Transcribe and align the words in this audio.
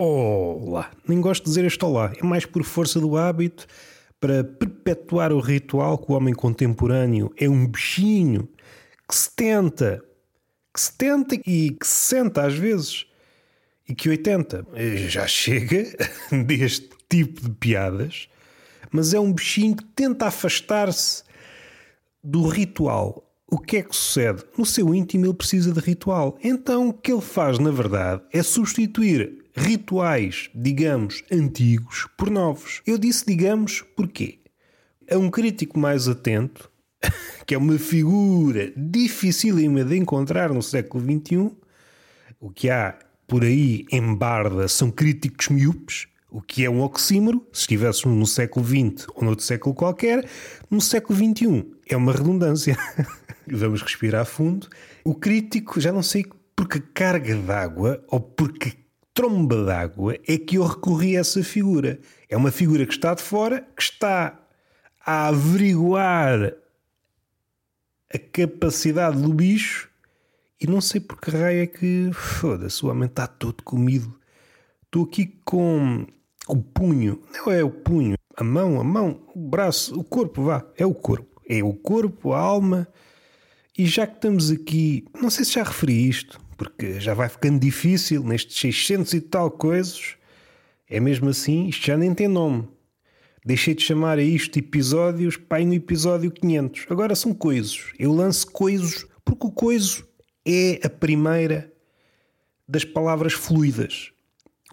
Olá. 0.00 0.92
Nem 1.08 1.20
gosto 1.20 1.42
de 1.42 1.48
dizer 1.48 1.64
este 1.64 1.84
olá. 1.84 2.12
É 2.16 2.24
mais 2.24 2.46
por 2.46 2.62
força 2.62 3.00
do 3.00 3.16
hábito 3.16 3.66
para 4.20 4.44
perpetuar 4.44 5.32
o 5.32 5.40
ritual 5.40 5.98
que 5.98 6.12
o 6.12 6.14
homem 6.14 6.32
contemporâneo 6.32 7.32
é 7.36 7.48
um 7.48 7.66
bichinho 7.66 8.48
que 9.08 9.16
se 9.16 9.34
tenta, 9.34 10.00
que 10.72 10.80
se 10.80 10.96
tenta 10.96 11.34
e 11.34 11.72
que 11.72 11.84
se 11.84 12.14
senta 12.14 12.46
às 12.46 12.54
vezes 12.54 13.06
e 13.88 13.94
que 13.94 14.08
80 14.08 14.68
já 15.08 15.26
chega 15.26 15.84
deste 16.46 16.90
tipo 17.08 17.40
de 17.40 17.50
piadas, 17.50 18.28
mas 18.92 19.12
é 19.12 19.18
um 19.18 19.32
bichinho 19.32 19.74
que 19.74 19.84
tenta 19.84 20.26
afastar-se 20.26 21.24
do 22.22 22.46
ritual. 22.46 23.24
O 23.50 23.58
que 23.58 23.78
é 23.78 23.82
que 23.82 23.96
sucede? 23.96 24.44
No 24.56 24.64
seu 24.64 24.94
íntimo 24.94 25.26
ele 25.26 25.34
precisa 25.34 25.72
de 25.72 25.80
ritual. 25.80 26.38
Então 26.44 26.90
o 26.90 26.92
que 26.92 27.10
ele 27.10 27.20
faz, 27.20 27.58
na 27.58 27.72
verdade, 27.72 28.22
é 28.32 28.44
substituir 28.44 29.47
rituais, 29.58 30.50
digamos, 30.54 31.22
antigos 31.30 32.06
por 32.16 32.30
novos. 32.30 32.80
Eu 32.86 32.96
disse 32.96 33.26
digamos 33.26 33.84
porquê? 33.96 34.38
É 35.06 35.16
um 35.16 35.30
crítico 35.30 35.78
mais 35.78 36.08
atento, 36.08 36.70
que 37.46 37.54
é 37.54 37.58
uma 37.58 37.78
figura 37.78 38.72
dificílima 38.76 39.84
de 39.84 39.96
encontrar 39.96 40.52
no 40.52 40.62
século 40.62 41.02
XXI. 41.02 41.50
O 42.40 42.50
que 42.50 42.70
há 42.70 42.98
por 43.26 43.42
aí 43.42 43.84
em 43.90 44.14
Barda 44.14 44.68
são 44.68 44.90
críticos 44.90 45.48
miúpes, 45.48 46.06
o 46.30 46.40
que 46.40 46.64
é 46.64 46.70
um 46.70 46.82
oxímoro, 46.82 47.46
se 47.52 47.62
estivéssemos 47.62 48.16
no 48.16 48.26
século 48.26 48.64
XX 48.64 49.06
ou 49.14 49.24
noutro 49.24 49.44
século 49.44 49.74
qualquer, 49.74 50.28
no 50.70 50.80
século 50.80 51.18
XXI 51.18 51.78
é 51.88 51.96
uma 51.96 52.12
redundância. 52.12 52.76
Vamos 53.50 53.82
respirar 53.82 54.26
fundo. 54.26 54.68
O 55.04 55.14
crítico, 55.14 55.80
já 55.80 55.90
não 55.90 56.02
sei 56.02 56.26
por 56.54 56.68
que 56.68 56.80
carga 56.80 57.34
d'água 57.36 58.04
ou 58.08 58.20
por 58.20 58.52
que 58.52 58.72
tromba 59.18 59.64
d'água 59.64 60.16
é 60.28 60.38
que 60.38 60.58
eu 60.58 60.64
recorri 60.64 61.16
a 61.16 61.20
essa 61.20 61.42
figura. 61.42 61.98
É 62.28 62.36
uma 62.36 62.52
figura 62.52 62.86
que 62.86 62.92
está 62.92 63.14
de 63.14 63.22
fora, 63.22 63.66
que 63.76 63.82
está 63.82 64.40
a 65.04 65.26
averiguar 65.26 66.54
a 68.14 68.18
capacidade 68.32 69.20
do 69.20 69.34
bicho 69.34 69.90
e 70.60 70.68
não 70.68 70.80
sei 70.80 71.00
por 71.00 71.20
que 71.20 71.32
raio 71.32 71.62
é 71.62 71.66
que 71.66 72.10
foda-se, 72.12 72.84
o 72.86 72.90
homem 72.90 73.08
está 73.08 73.26
todo 73.26 73.60
comido. 73.64 74.16
Estou 74.84 75.02
aqui 75.02 75.26
com 75.44 76.06
o 76.46 76.56
punho, 76.62 77.20
não 77.34 77.52
é 77.52 77.64
o 77.64 77.70
punho, 77.70 78.16
a 78.36 78.44
mão, 78.44 78.80
a 78.80 78.84
mão, 78.84 79.20
o 79.34 79.48
braço, 79.48 79.98
o 79.98 80.04
corpo, 80.04 80.44
vá, 80.44 80.64
é 80.76 80.86
o 80.86 80.94
corpo. 80.94 81.42
É 81.48 81.60
o 81.60 81.74
corpo, 81.74 82.34
a 82.34 82.38
alma. 82.38 82.86
E 83.76 83.84
já 83.84 84.06
que 84.06 84.14
estamos 84.14 84.52
aqui, 84.52 85.04
não 85.20 85.28
sei 85.28 85.44
se 85.44 85.54
já 85.54 85.64
referi 85.64 86.08
isto, 86.08 86.40
porque 86.58 86.98
já 86.98 87.14
vai 87.14 87.28
ficando 87.28 87.60
difícil 87.60 88.24
nestes 88.24 88.58
600 88.58 89.14
e 89.14 89.20
tal 89.20 89.48
coisas. 89.48 90.16
É 90.90 90.98
mesmo 90.98 91.30
assim, 91.30 91.68
isto 91.68 91.86
já 91.86 91.96
nem 91.96 92.12
tem 92.12 92.26
nome. 92.26 92.68
Deixei 93.44 93.74
de 93.74 93.84
chamar 93.84 94.18
a 94.18 94.22
isto 94.22 94.58
episódios, 94.58 95.36
pai 95.36 95.64
no 95.64 95.72
episódio 95.72 96.30
500. 96.32 96.86
Agora 96.90 97.14
são 97.14 97.32
coisos. 97.32 97.92
Eu 97.96 98.12
lanço 98.12 98.50
coisos 98.50 99.06
porque 99.24 99.46
o 99.46 99.52
coiso 99.52 100.06
é 100.44 100.80
a 100.84 100.90
primeira 100.90 101.72
das 102.66 102.84
palavras 102.84 103.32
fluidas. 103.32 104.10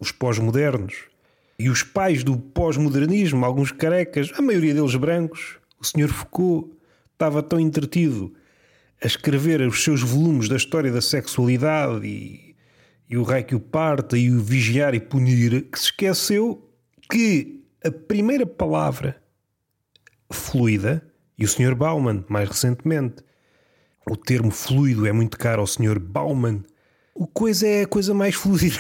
Os 0.02 0.11
pós-modernos 0.11 1.03
e 1.59 1.70
os 1.70 1.83
pais 1.83 2.23
do 2.23 2.36
pós-modernismo, 2.36 3.45
alguns 3.45 3.72
carecas, 3.72 4.31
a 4.36 4.42
maioria 4.42 4.73
deles 4.73 4.95
brancos, 4.95 5.58
o 5.80 5.86
Sr. 5.86 6.09
Foucault 6.09 6.71
estava 7.14 7.43
tão 7.43 7.59
entretido 7.59 8.33
a 9.04 9.08
escrever 9.08 9.61
os 9.61 9.83
seus 9.83 10.02
volumes 10.02 10.48
da 10.48 10.56
história 10.56 10.92
da 10.92 11.02
sexualidade 11.02 12.06
e, 12.08 12.56
e 13.10 13.17
o 13.17 13.23
rei 13.23 13.44
que 13.44 13.56
o 13.56 13.60
parta 13.60 14.17
e 14.17 14.32
o 14.32 14.42
vigiar 14.42 14.95
e 14.95 15.00
punir, 15.00 15.64
que 15.70 15.80
se 15.80 15.86
esqueceu 15.86 16.70
que 17.10 17.64
a 17.83 17.92
primeira 17.92 18.45
palavra 18.45 19.22
fluida, 20.32 21.06
e 21.38 21.44
o 21.44 21.48
Sr. 21.48 21.76
Bauman, 21.76 22.23
mais 22.30 22.48
recentemente, 22.50 23.17
o 24.10 24.16
termo 24.16 24.52
fluido 24.52 25.06
é 25.06 25.12
muito 25.12 25.38
caro 25.38 25.62
ao 25.62 25.67
Sr. 25.67 26.00
Bauman. 26.00 26.64
O 27.14 27.27
coisa 27.27 27.67
é 27.67 27.83
a 27.83 27.88
coisa 27.88 28.14
mais 28.14 28.33
fluida. 28.36 28.77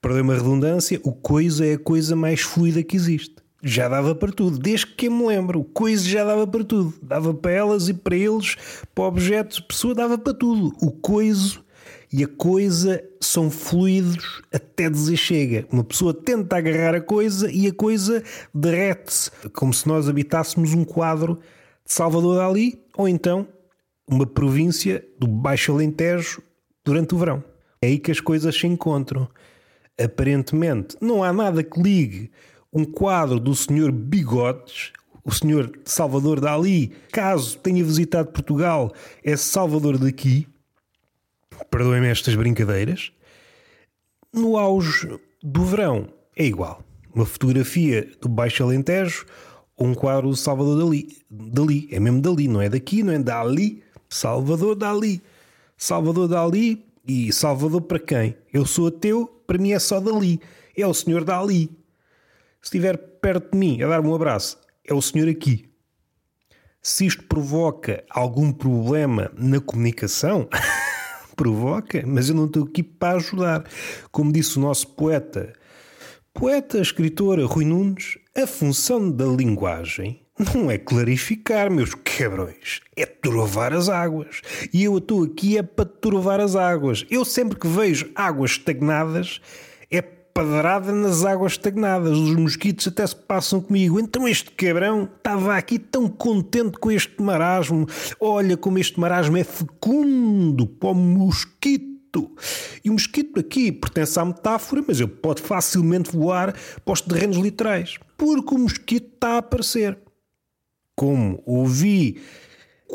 Perdeu 0.00 0.22
uma 0.22 0.34
redundância, 0.34 1.00
o 1.02 1.12
coisa 1.12 1.66
é 1.66 1.74
a 1.74 1.78
coisa 1.78 2.14
mais 2.14 2.40
fluida 2.40 2.82
que 2.82 2.96
existe 2.96 3.36
já 3.62 3.88
dava 3.88 4.14
para 4.14 4.32
tudo, 4.32 4.58
desde 4.58 4.86
que 4.86 5.10
me 5.10 5.26
lembro, 5.26 5.64
coisa 5.64 6.08
já 6.08 6.24
dava 6.24 6.46
para 6.46 6.64
tudo, 6.64 6.94
dava 7.02 7.34
para 7.34 7.52
elas 7.52 7.88
e 7.88 7.94
para 7.94 8.16
eles, 8.16 8.56
para 8.94 9.04
objetos, 9.04 9.60
pessoa 9.60 9.94
dava 9.94 10.16
para 10.16 10.32
tudo. 10.32 10.74
O 10.80 10.90
coiso 10.90 11.62
e 12.12 12.24
a 12.24 12.28
coisa 12.28 13.02
são 13.20 13.50
fluidos 13.50 14.42
até 14.52 14.88
dizer 14.88 15.16
chega. 15.16 15.66
Uma 15.70 15.84
pessoa 15.84 16.12
tenta 16.14 16.56
agarrar 16.56 16.94
a 16.94 17.00
coisa 17.00 17.50
e 17.52 17.66
a 17.66 17.72
coisa 17.72 18.22
derrete-se, 18.54 19.30
como 19.50 19.72
se 19.72 19.86
nós 19.86 20.08
habitássemos 20.08 20.72
um 20.74 20.84
quadro 20.84 21.38
de 21.84 21.92
Salvador 21.92 22.38
Dali 22.38 22.82
ou 22.96 23.08
então 23.08 23.46
uma 24.08 24.26
província 24.26 25.04
do 25.18 25.28
Baixo 25.28 25.72
Alentejo 25.72 26.42
durante 26.84 27.14
o 27.14 27.18
verão. 27.18 27.44
É 27.80 27.86
aí 27.86 27.98
que 27.98 28.10
as 28.10 28.20
coisas 28.20 28.58
se 28.58 28.66
encontram. 28.66 29.28
Aparentemente, 30.02 30.96
não 31.00 31.22
há 31.22 31.32
nada 31.32 31.62
que 31.62 31.80
ligue 31.80 32.30
um 32.72 32.84
quadro 32.84 33.40
do 33.40 33.54
Sr. 33.54 33.90
Bigodes, 33.90 34.92
o 35.24 35.32
Sr. 35.32 35.70
Salvador 35.84 36.40
Dali, 36.40 36.92
caso 37.12 37.58
tenha 37.58 37.84
visitado 37.84 38.30
Portugal, 38.30 38.92
é 39.24 39.36
Salvador 39.36 39.98
daqui, 39.98 40.46
perdoem-me 41.70 42.08
estas 42.08 42.34
brincadeiras, 42.34 43.12
no 44.32 44.56
auge 44.56 45.18
do 45.42 45.64
verão 45.64 46.08
é 46.36 46.44
igual. 46.44 46.82
Uma 47.12 47.26
fotografia 47.26 48.08
do 48.20 48.28
Baixo 48.28 48.62
Alentejo 48.62 49.26
ou 49.76 49.88
um 49.88 49.94
quadro 49.94 50.28
do 50.28 50.36
Salvador 50.36 50.78
Dali. 50.78 51.18
Dali, 51.28 51.88
é 51.90 51.98
mesmo 51.98 52.20
Dali, 52.20 52.46
não 52.46 52.62
é 52.62 52.68
daqui, 52.68 53.02
não 53.02 53.12
é 53.12 53.18
Dali. 53.18 53.82
Salvador 54.08 54.76
Dali. 54.76 55.20
Salvador 55.76 56.28
Dali 56.28 56.84
e 57.06 57.32
Salvador 57.32 57.80
para 57.82 57.98
quem? 57.98 58.36
Eu 58.52 58.64
sou 58.64 58.86
ateu, 58.86 59.26
para 59.46 59.58
mim 59.58 59.72
é 59.72 59.78
só 59.80 59.98
Dali. 59.98 60.40
É 60.76 60.86
o 60.86 60.94
Senhor 60.94 61.24
Dali 61.24 61.68
se 62.60 62.66
estiver 62.68 62.96
perto 62.96 63.52
de 63.52 63.58
mim 63.58 63.82
a 63.82 63.88
dar-me 63.88 64.08
um 64.08 64.14
abraço, 64.14 64.58
é 64.84 64.92
o 64.92 65.00
senhor 65.00 65.28
aqui. 65.28 65.70
Se 66.82 67.06
isto 67.06 67.24
provoca 67.24 68.04
algum 68.10 68.52
problema 68.52 69.30
na 69.36 69.60
comunicação, 69.60 70.48
provoca, 71.36 72.02
mas 72.06 72.28
eu 72.28 72.34
não 72.34 72.46
estou 72.46 72.64
aqui 72.64 72.82
para 72.82 73.16
ajudar. 73.16 73.64
Como 74.10 74.32
disse 74.32 74.58
o 74.58 74.62
nosso 74.62 74.88
poeta, 74.88 75.52
poeta, 76.34 76.78
escritor 76.78 77.38
Rui 77.40 77.64
Nunes, 77.64 78.18
a 78.36 78.46
função 78.46 79.10
da 79.10 79.26
linguagem 79.26 80.22
não 80.54 80.70
é 80.70 80.78
clarificar, 80.78 81.70
meus 81.70 81.94
quebrões, 81.94 82.80
é 82.96 83.04
turvar 83.04 83.74
as 83.74 83.88
águas. 83.88 84.40
E 84.72 84.84
eu 84.84 84.96
estou 84.98 85.24
aqui 85.24 85.58
é 85.58 85.62
para 85.62 85.84
turvar 85.84 86.40
as 86.40 86.56
águas. 86.56 87.04
Eu 87.10 87.24
sempre 87.24 87.58
que 87.58 87.68
vejo 87.68 88.10
águas 88.14 88.52
estagnadas 88.52 89.40
padrada 90.32 90.92
nas 90.92 91.24
águas 91.24 91.52
estagnadas. 91.52 92.16
Os 92.16 92.34
mosquitos 92.34 92.86
até 92.88 93.06
se 93.06 93.16
passam 93.16 93.60
comigo. 93.60 94.00
Então 94.00 94.26
este 94.26 94.50
cabrão 94.52 95.04
estava 95.04 95.56
aqui 95.56 95.78
tão 95.78 96.08
contente 96.08 96.78
com 96.78 96.90
este 96.90 97.20
marasmo. 97.22 97.86
Olha 98.20 98.56
como 98.56 98.78
este 98.78 98.98
marasmo 98.98 99.36
é 99.36 99.44
fecundo 99.44 100.66
para 100.66 100.90
o 100.90 100.94
mosquito. 100.94 101.90
E 102.84 102.90
o 102.90 102.94
mosquito 102.94 103.38
aqui 103.38 103.70
pertence 103.70 104.18
à 104.18 104.24
metáfora, 104.24 104.82
mas 104.86 104.98
ele 104.98 105.08
pode 105.08 105.42
facilmente 105.42 106.10
voar 106.10 106.52
para 106.84 106.92
os 106.92 107.00
terrenos 107.00 107.36
literais, 107.36 107.98
porque 108.16 108.54
o 108.54 108.58
mosquito 108.58 109.14
está 109.14 109.34
a 109.34 109.38
aparecer. 109.38 109.96
Como 110.96 111.40
ouvi 111.46 112.20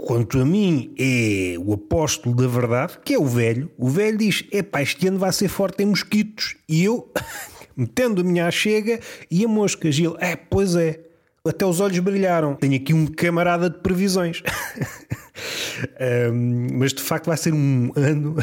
quanto 0.03 0.39
a 0.39 0.45
mim, 0.45 0.93
é 0.97 1.55
o 1.59 1.73
apóstolo 1.73 2.35
da 2.35 2.47
verdade, 2.47 2.97
que 3.03 3.13
é 3.13 3.19
o 3.19 3.25
velho. 3.25 3.71
O 3.77 3.89
velho 3.89 4.17
diz: 4.17 4.45
Epá, 4.51 4.81
este 4.81 5.07
ano 5.07 5.19
vai 5.19 5.31
ser 5.31 5.47
forte 5.47 5.83
em 5.83 5.87
mosquitos. 5.87 6.55
E 6.67 6.83
eu, 6.83 7.11
metendo 7.75 8.21
a 8.21 8.23
minha 8.23 8.49
chega 8.51 8.99
e 9.29 9.43
a 9.45 9.47
mosca. 9.47 9.91
Gil, 9.91 10.15
é, 10.19 10.35
pois 10.35 10.75
é. 10.75 10.99
Até 11.47 11.63
os 11.63 11.79
olhos 11.79 11.99
brilharam. 11.99 12.55
Tenho 12.55 12.75
aqui 12.75 12.91
um 12.91 13.05
camarada 13.05 13.69
de 13.69 13.77
previsões. 13.77 14.41
um, 16.31 16.67
mas 16.73 16.91
de 16.91 17.03
facto 17.03 17.27
vai 17.27 17.37
ser 17.37 17.53
um 17.53 17.91
ano. 17.95 18.35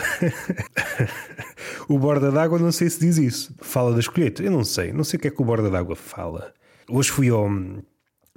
o 1.88 1.98
borda 1.98 2.30
d'água, 2.30 2.60
não 2.60 2.70
sei 2.70 2.88
se 2.88 3.00
diz 3.00 3.18
isso. 3.18 3.54
Fala 3.60 3.92
das 3.92 4.06
colheitas. 4.06 4.46
Eu 4.46 4.52
não 4.52 4.62
sei. 4.62 4.92
Não 4.92 5.02
sei 5.02 5.18
o 5.18 5.20
que 5.20 5.26
é 5.26 5.30
que 5.32 5.42
o 5.42 5.44
borda 5.44 5.68
d'água 5.68 5.96
fala. 5.96 6.54
Hoje 6.88 7.10
fui 7.10 7.28
ao 7.28 7.48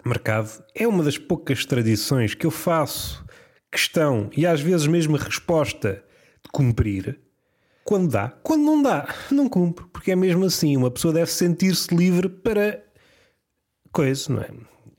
mercado 0.04 0.64
é 0.74 0.88
uma 0.88 1.04
das 1.04 1.18
poucas 1.18 1.66
tradições 1.66 2.34
que 2.34 2.46
eu 2.46 2.52
faço 2.52 3.26
questão 3.72 4.30
e 4.36 4.46
às 4.46 4.62
vezes 4.62 4.88
mesmo 4.88 5.18
resposta 5.18 6.04
de 6.44 6.52
cumprir. 6.52 7.20
Quando 7.84 8.10
dá, 8.10 8.30
quando 8.42 8.64
não 8.64 8.82
dá, 8.82 9.08
não 9.30 9.48
cumpro, 9.48 9.88
porque 9.90 10.12
é 10.12 10.16
mesmo 10.16 10.46
assim. 10.46 10.76
Uma 10.76 10.90
pessoa 10.90 11.14
deve 11.14 11.30
sentir-se 11.32 11.94
livre 11.94 12.30
para 12.30 12.84
coisa, 13.92 14.34
não 14.34 14.42
é? 14.42 14.50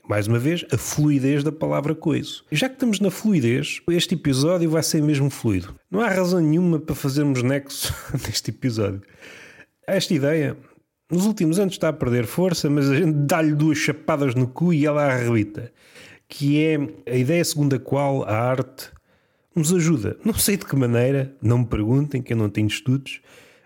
Mais 0.07 0.25
uma 0.25 0.39
vez, 0.39 0.65
a 0.71 0.77
fluidez 0.77 1.43
da 1.43 1.51
palavra 1.51 1.93
coisa. 1.93 2.41
Já 2.49 2.69
que 2.69 2.75
estamos 2.75 3.01
na 3.01 3.11
fluidez, 3.11 3.81
este 3.89 4.15
episódio 4.15 4.69
vai 4.69 4.81
ser 4.81 5.01
mesmo 5.01 5.29
fluido. 5.29 5.75
Não 5.91 5.99
há 5.99 6.07
razão 6.07 6.39
nenhuma 6.39 6.79
para 6.79 6.95
fazermos 6.95 7.43
nexo 7.43 7.93
neste 8.25 8.51
episódio. 8.51 9.01
Esta 9.85 10.13
ideia 10.13 10.55
nos 11.09 11.25
últimos 11.25 11.59
anos 11.59 11.73
está 11.73 11.89
a 11.89 11.93
perder 11.93 12.25
força, 12.25 12.69
mas 12.69 12.89
a 12.89 12.95
gente 12.95 13.13
dá-lhe 13.13 13.53
duas 13.53 13.77
chapadas 13.77 14.35
no 14.35 14.47
cu 14.47 14.73
e 14.73 14.85
ela 14.85 15.05
arrebita. 15.05 15.71
Que 16.27 16.63
é 16.63 17.11
a 17.11 17.15
ideia 17.15 17.43
segundo 17.43 17.75
a 17.75 17.79
qual 17.79 18.23
a 18.23 18.33
arte 18.33 18.91
nos 19.55 19.73
ajuda. 19.73 20.17
Não 20.23 20.33
sei 20.33 20.57
de 20.57 20.65
que 20.65 20.75
maneira, 20.75 21.33
não 21.41 21.59
me 21.59 21.65
perguntem, 21.65 22.21
que 22.21 22.33
eu 22.33 22.37
não 22.37 22.49
tenho 22.49 22.67
estudos, 22.67 23.21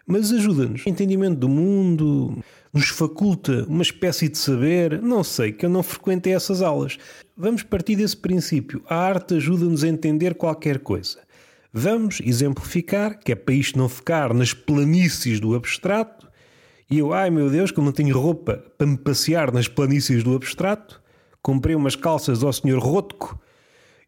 mas 0.06 0.32
ajuda-nos. 0.32 0.86
Entendimento 0.86 1.40
do 1.40 1.50
mundo, 1.50 2.38
nos 2.74 2.90
faculta 2.90 3.66
uma 3.68 3.82
espécie 3.82 4.30
de 4.30 4.38
saber, 4.38 5.02
não 5.02 5.24
sei, 5.24 5.52
que 5.52 5.66
eu 5.66 5.70
não 5.70 5.84
frequentei 5.84 6.34
essas 6.34 6.62
aulas. 6.62 6.98
Vamos 7.36 7.64
partir 7.64 7.96
desse 7.96 8.16
princípio. 8.16 8.84
A 8.88 8.96
arte 8.96 9.36
ajuda-nos 9.36 9.84
a 9.84 9.88
entender 9.88 10.36
qualquer 10.36 10.80
coisa. 10.80 11.20
Vamos 11.74 12.22
exemplificar, 12.24 13.20
que 13.20 13.32
é 13.32 13.36
para 13.36 13.54
isto 13.54 13.78
não 13.78 13.90
ficar 13.90 14.34
nas 14.34 14.54
planícies 14.54 15.40
do 15.40 15.56
abstrato, 15.56 16.30
e 16.92 17.00
eu, 17.00 17.14
ai 17.14 17.30
meu 17.30 17.50
Deus, 17.50 17.72
eu 17.76 17.82
não 17.82 17.94
tenho 17.94 18.18
roupa 18.20 18.62
para 18.78 18.86
me 18.86 18.98
passear 18.98 19.50
nas 19.52 19.68
planícies 19.70 20.24
do 20.24 20.36
abstrato, 20.36 21.02
comprei 21.42 21.74
umas 21.74 21.96
calças 21.96 22.44
ao 22.44 22.52
Sr. 22.52 22.78
Rotko 22.78 23.40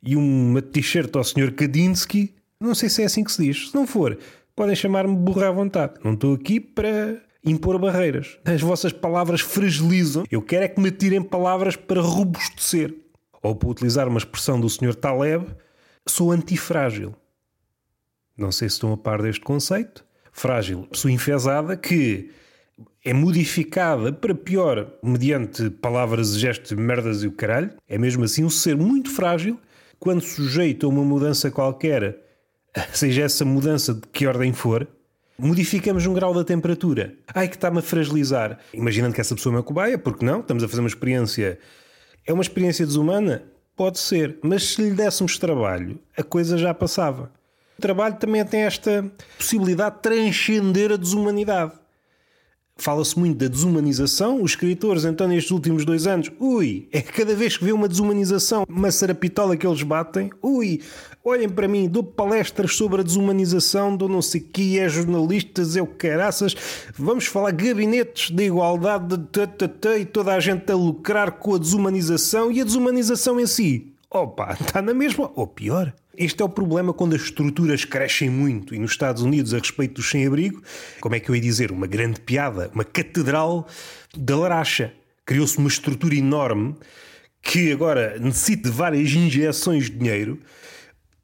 e 0.03 0.17
uma 0.17 0.61
t-shirt 0.61 1.15
ao 1.15 1.23
Sr. 1.23 1.53
Kadinsky. 1.53 2.35
Não 2.59 2.75
sei 2.75 2.89
se 2.89 3.01
é 3.01 3.05
assim 3.05 3.23
que 3.23 3.31
se 3.31 3.41
diz. 3.41 3.69
Se 3.69 3.75
não 3.75 3.87
for, 3.87 4.17
podem 4.53 4.75
chamar-me 4.75 5.15
burra 5.15 5.47
à 5.47 5.51
vontade. 5.51 5.93
Não 6.03 6.13
estou 6.13 6.35
aqui 6.35 6.59
para 6.59 7.21
impor 7.45 7.79
barreiras. 7.79 8.37
As 8.43 8.61
vossas 8.61 8.91
palavras 8.91 9.39
fragilizam. 9.39 10.25
Eu 10.29 10.41
quero 10.41 10.65
é 10.65 10.67
que 10.67 10.81
me 10.81 10.91
tirem 10.91 11.21
palavras 11.21 11.77
para 11.77 12.01
robustecer. 12.01 12.93
Ou 13.41 13.55
para 13.55 13.69
utilizar 13.69 14.09
uma 14.09 14.17
expressão 14.17 14.59
do 14.59 14.69
Sr. 14.69 14.93
Taleb, 14.93 15.47
sou 16.05 16.31
antifrágil. 16.31 17.15
Não 18.37 18.51
sei 18.51 18.67
se 18.67 18.75
estão 18.75 18.91
a 18.91 18.97
par 18.97 19.21
deste 19.21 19.41
conceito. 19.41 20.05
Frágil, 20.33 20.87
pessoa 20.87 21.11
enfesada 21.11 21.77
que 21.77 22.31
é 23.03 23.13
modificada 23.13 24.11
para 24.13 24.33
pior 24.33 24.91
mediante 25.03 25.69
palavras, 25.69 26.37
gestos, 26.37 26.71
merdas 26.71 27.23
e 27.23 27.27
o 27.27 27.31
caralho. 27.31 27.71
É 27.87 27.97
mesmo 27.97 28.23
assim 28.23 28.43
um 28.43 28.49
ser 28.49 28.75
muito 28.75 29.09
frágil 29.09 29.59
quando 29.99 30.21
sujeito 30.21 30.85
a 30.85 30.89
uma 30.89 31.03
mudança 31.03 31.49
qualquer, 31.49 32.17
seja 32.93 33.23
essa 33.23 33.45
mudança 33.45 33.93
de 33.93 34.01
que 34.11 34.27
ordem 34.27 34.51
for, 34.51 34.87
modificamos 35.37 36.05
um 36.05 36.13
grau 36.13 36.33
da 36.33 36.43
temperatura. 36.43 37.15
Ai, 37.33 37.47
que 37.47 37.55
está-me 37.55 37.79
a 37.79 37.81
fragilizar. 37.81 38.59
Imaginando 38.73 39.13
que 39.15 39.21
essa 39.21 39.35
pessoa 39.35 39.53
é 39.53 39.57
uma 39.57 39.63
cobaia, 39.63 39.97
porque 39.97 40.25
não? 40.25 40.41
Estamos 40.41 40.63
a 40.63 40.67
fazer 40.67 40.81
uma 40.81 40.89
experiência. 40.89 41.57
É 42.25 42.33
uma 42.33 42.41
experiência 42.41 42.85
desumana? 42.85 43.43
Pode 43.75 43.97
ser, 43.97 44.37
mas 44.43 44.63
se 44.63 44.81
lhe 44.81 44.91
dessemos 44.91 45.37
trabalho, 45.37 45.99
a 46.15 46.21
coisa 46.21 46.57
já 46.57 46.73
passava. 46.73 47.31
O 47.77 47.81
trabalho 47.81 48.15
também 48.15 48.45
tem 48.45 48.61
esta 48.61 49.09
possibilidade 49.37 49.95
de 49.95 50.01
transcender 50.01 50.91
a 50.91 50.95
desumanidade. 50.95 51.73
Fala-se 52.75 53.17
muito 53.17 53.37
da 53.37 53.47
desumanização. 53.47 54.41
Os 54.41 54.51
escritores, 54.51 55.05
então, 55.05 55.27
nestes 55.27 55.51
últimos 55.51 55.85
dois 55.85 56.07
anos, 56.07 56.31
ui, 56.39 56.87
é 56.91 57.01
cada 57.01 57.35
vez 57.35 57.55
que 57.55 57.63
vê 57.63 57.71
uma 57.71 57.87
desumanização, 57.87 58.65
uma 58.67 58.91
sarapitola 58.91 59.55
que 59.55 59.65
eles 59.65 59.83
batem, 59.83 60.31
ui, 60.41 60.81
olhem 61.23 61.47
para 61.47 61.67
mim, 61.67 61.87
dou 61.87 62.03
palestras 62.03 62.75
sobre 62.75 63.01
a 63.01 63.03
desumanização, 63.03 63.95
dou 63.95 64.09
não 64.09 64.21
sei 64.21 64.41
que, 64.41 64.79
é 64.79 64.89
jornalistas, 64.89 65.77
é 65.77 65.81
o 65.81 65.87
caraças, 65.87 66.55
vamos 66.97 67.27
falar 67.27 67.51
gabinetes 67.51 68.31
da 68.31 68.43
igualdade 68.43 69.17
de 69.17 69.99
e 69.99 70.05
toda 70.05 70.33
a 70.33 70.39
gente 70.39 70.71
a 70.71 70.75
lucrar 70.75 71.33
com 71.33 71.55
a 71.55 71.59
desumanização 71.59 72.51
e 72.51 72.59
a 72.59 72.63
desumanização 72.63 73.39
em 73.39 73.45
si. 73.45 73.93
Opa, 74.09 74.57
está 74.59 74.81
na 74.81 74.93
mesma, 74.93 75.31
ou 75.35 75.45
pior. 75.45 75.93
Este 76.15 76.43
é 76.43 76.45
o 76.45 76.49
problema 76.49 76.93
quando 76.93 77.15
as 77.15 77.23
estruturas 77.23 77.85
crescem 77.85 78.29
muito 78.29 78.75
e 78.75 78.79
nos 78.79 78.91
Estados 78.91 79.23
Unidos, 79.23 79.51
a 79.53 79.57
respeito 79.57 79.95
dos 79.95 80.09
sem-abrigo, 80.09 80.61
como 81.01 81.15
é 81.15 81.19
que 81.19 81.29
eu 81.29 81.35
ia 81.35 81.41
dizer? 81.41 81.71
Uma 81.71 81.87
grande 81.87 82.21
piada, 82.21 82.69
uma 82.73 82.83
catedral 82.83 83.67
da 84.15 84.37
laracha. 84.37 84.93
Criou-se 85.25 85.57
uma 85.57 85.69
estrutura 85.69 86.13
enorme 86.13 86.75
que 87.41 87.71
agora 87.71 88.19
necessita 88.19 88.69
de 88.69 88.75
várias 88.75 89.11
injeções 89.11 89.85
de 89.85 89.97
dinheiro 89.97 90.39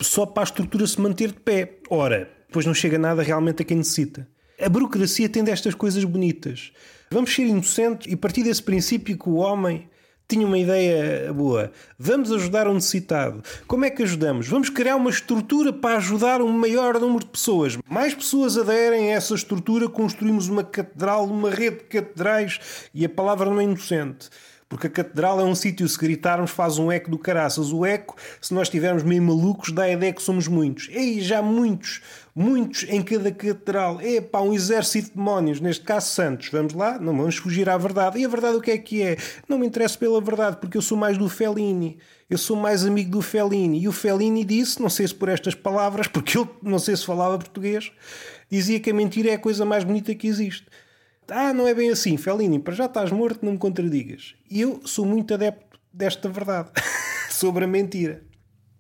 só 0.02 0.26
para 0.26 0.44
a 0.44 0.46
estrutura 0.46 0.88
se 0.88 1.00
manter 1.00 1.34
de 1.34 1.40
pé. 1.40 1.78
Ora, 1.90 2.32
depois 2.48 2.66
não 2.66 2.74
chega 2.74 2.98
nada 2.98 3.22
realmente 3.22 3.62
a 3.62 3.66
quem 3.66 3.78
necessita. 3.78 4.28
A 4.60 4.68
burocracia 4.68 5.30
tem 5.30 5.44
destas 5.44 5.76
coisas 5.76 6.04
bonitas. 6.04 6.72
Vamos 7.12 7.34
ser 7.34 7.44
inocentes 7.44 8.12
e 8.12 8.16
partir 8.16 8.44
desse 8.44 8.64
princípio 8.64 9.18
que 9.18 9.30
o 9.30 9.36
homem 9.36 9.88
tinha 10.30 10.46
uma 10.46 10.60
ideia 10.60 11.34
boa. 11.34 11.72
Vamos 11.98 12.32
ajudar 12.32 12.68
o 12.68 12.74
necessitado. 12.74 13.44
Como 13.66 13.84
é 13.84 13.90
que 13.90 14.04
ajudamos? 14.04 14.48
Vamos 14.48 14.70
criar 14.70 14.96
uma 14.96 15.10
estrutura 15.10 15.74
para 15.74 15.98
ajudar 15.98 16.40
um 16.40 16.52
maior 16.52 17.00
número 17.00 17.22
de 17.22 17.32
pessoas. 17.32 17.80
Mais 17.90 18.14
pessoas 18.14 18.56
aderem 18.56 19.12
a 19.12 19.16
essa 19.16 19.34
estrutura, 19.34 19.90
construímos 19.90 20.48
uma 20.48 20.64
catedral, 20.64 21.26
uma 21.26 21.50
rede 21.50 21.78
de 21.78 21.84
catedrais 21.86 22.60
e 22.94 23.04
a 23.04 23.10
palavra 23.10 23.50
não 23.50 23.60
é 23.60 23.64
inocente. 23.64 24.30
Porque 24.70 24.86
a 24.86 24.90
catedral 24.90 25.40
é 25.40 25.44
um 25.44 25.56
sítio, 25.56 25.88
se 25.90 25.98
gritarmos, 25.98 26.52
faz 26.52 26.78
um 26.78 26.92
eco 26.92 27.10
do 27.10 27.18
caraças. 27.18 27.74
O 27.74 27.84
eco, 27.84 28.16
se 28.40 28.54
nós 28.54 28.68
estivermos 28.68 29.02
meio 29.02 29.24
malucos, 29.24 29.72
dá 29.72 29.84
a 29.84 29.90
ideia 29.90 30.14
que 30.14 30.22
somos 30.22 30.48
muitos. 30.48 30.88
Ei, 30.92 31.20
já 31.22 31.42
muitos, 31.42 32.02
muitos 32.36 32.86
em 32.88 33.02
cada 33.02 33.32
catedral. 33.32 34.00
É 34.00 34.22
pá, 34.22 34.42
um 34.42 34.54
exército 34.54 35.10
de 35.10 35.16
demónios, 35.16 35.60
neste 35.60 35.84
caso 35.84 36.10
santos. 36.10 36.50
Vamos 36.50 36.76
lá, 36.76 37.00
não 37.00 37.18
vamos 37.18 37.38
fugir 37.38 37.68
à 37.68 37.76
verdade. 37.80 38.20
E 38.20 38.26
a 38.26 38.28
verdade 38.28 38.58
o 38.58 38.62
que 38.62 38.70
é 38.70 38.78
que 38.78 39.02
é? 39.02 39.18
Não 39.48 39.58
me 39.58 39.66
interesso 39.66 39.98
pela 39.98 40.22
verdade, 40.22 40.58
porque 40.62 40.78
eu 40.78 40.84
sou 40.84 40.96
mais 40.96 41.18
do 41.18 41.28
Fellini. 41.28 41.98
Eu 42.30 42.38
sou 42.38 42.56
mais 42.56 42.86
amigo 42.86 43.10
do 43.10 43.24
Fellini. 43.24 43.80
E 43.80 43.88
o 43.88 43.92
Fellini 43.92 44.46
disse, 44.46 44.80
não 44.80 44.90
sei 44.90 45.08
se 45.08 45.16
por 45.16 45.30
estas 45.30 45.56
palavras, 45.56 46.06
porque 46.14 46.38
eu 46.38 46.48
não 46.62 46.78
sei 46.78 46.96
se 46.96 47.08
falava 47.08 47.40
português, 47.40 47.92
dizia 48.52 48.80
que 48.80 48.92
a 48.92 48.94
mentira 48.94 49.32
é 49.32 49.34
a 49.34 49.40
coisa 49.40 49.66
mais 49.66 49.84
bonita 49.84 50.14
que 50.14 50.28
existe. 50.28 50.68
Ah, 51.32 51.54
não 51.54 51.68
é 51.68 51.74
bem 51.74 51.90
assim, 51.90 52.18
Fellini, 52.18 52.60
para 52.60 52.74
já 52.74 52.86
estás 52.86 53.12
morto, 53.12 53.46
não 53.46 53.54
me 53.54 53.58
contradigas. 53.58 54.36
E 54.50 54.62
eu 54.62 54.82
sou 54.86 55.06
muito 55.06 55.34
adepto 55.34 55.80
desta 55.92 56.30
verdade 56.30 56.70
sobre 57.30 57.66
a 57.66 57.68
mentira. 57.68 58.24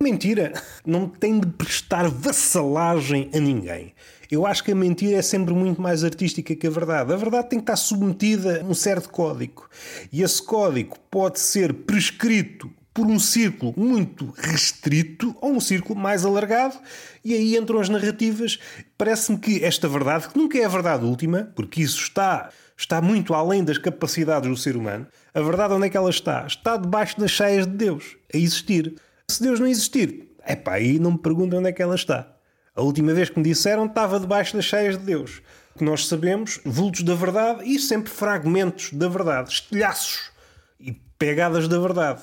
Mentira 0.01 0.53
não 0.85 1.09
tem 1.09 1.39
de 1.39 1.47
prestar 1.47 2.07
vassalagem 2.09 3.29
a 3.33 3.39
ninguém. 3.39 3.93
Eu 4.31 4.45
acho 4.45 4.63
que 4.63 4.71
a 4.71 4.75
mentira 4.75 5.17
é 5.17 5.21
sempre 5.21 5.53
muito 5.53 5.81
mais 5.81 6.03
artística 6.03 6.55
que 6.55 6.67
a 6.67 6.69
verdade. 6.69 7.11
A 7.11 7.17
verdade 7.17 7.49
tem 7.49 7.59
que 7.59 7.63
estar 7.63 7.75
submetida 7.75 8.61
a 8.61 8.63
um 8.63 8.73
certo 8.73 9.09
código. 9.09 9.67
E 10.11 10.21
esse 10.21 10.41
código 10.41 10.97
pode 11.11 11.39
ser 11.39 11.73
prescrito 11.73 12.71
por 12.93 13.05
um 13.05 13.19
círculo 13.19 13.73
muito 13.77 14.33
restrito 14.37 15.35
ou 15.41 15.53
um 15.53 15.59
círculo 15.59 15.99
mais 15.99 16.25
alargado, 16.25 16.77
e 17.23 17.33
aí 17.33 17.55
entram 17.55 17.79
as 17.79 17.89
narrativas. 17.89 18.59
Parece-me 18.97 19.37
que 19.37 19.63
esta 19.63 19.87
verdade, 19.87 20.29
que 20.29 20.37
nunca 20.37 20.57
é 20.57 20.65
a 20.65 20.69
verdade 20.69 21.05
última, 21.05 21.51
porque 21.55 21.81
isso 21.81 22.01
está, 22.01 22.49
está 22.75 23.01
muito 23.01 23.33
além 23.33 23.63
das 23.63 23.77
capacidades 23.77 24.49
do 24.49 24.57
ser 24.57 24.75
humano, 24.75 25.07
a 25.33 25.41
verdade 25.41 25.73
onde 25.73 25.87
é 25.87 25.89
que 25.89 25.97
ela 25.97 26.09
está? 26.09 26.45
Está 26.45 26.77
debaixo 26.77 27.19
das 27.19 27.31
cheias 27.31 27.65
de 27.65 27.73
Deus, 27.73 28.17
a 28.33 28.37
existir. 28.37 28.95
Se 29.27 29.41
Deus 29.43 29.59
não 29.59 29.67
existir, 29.67 30.27
é 30.43 30.55
pá, 30.55 30.73
aí 30.73 30.99
não 30.99 31.11
me 31.11 31.19
perguntem 31.19 31.59
onde 31.59 31.69
é 31.69 31.71
que 31.71 31.81
ela 31.81 31.95
está. 31.95 32.35
A 32.75 32.81
última 32.81 33.13
vez 33.13 33.29
que 33.29 33.37
me 33.37 33.43
disseram 33.43 33.85
estava 33.85 34.19
debaixo 34.19 34.55
das 34.55 34.65
cheias 34.65 34.97
de 34.97 35.03
Deus. 35.03 35.41
Que 35.77 35.83
nós 35.83 36.07
sabemos, 36.07 36.59
vultos 36.65 37.03
da 37.03 37.13
verdade 37.13 37.63
e 37.63 37.79
sempre 37.79 38.11
fragmentos 38.11 38.91
da 38.91 39.07
verdade, 39.07 39.51
estilhaços 39.51 40.31
e 40.79 40.93
pegadas 41.17 41.67
da 41.67 41.79
verdade 41.79 42.21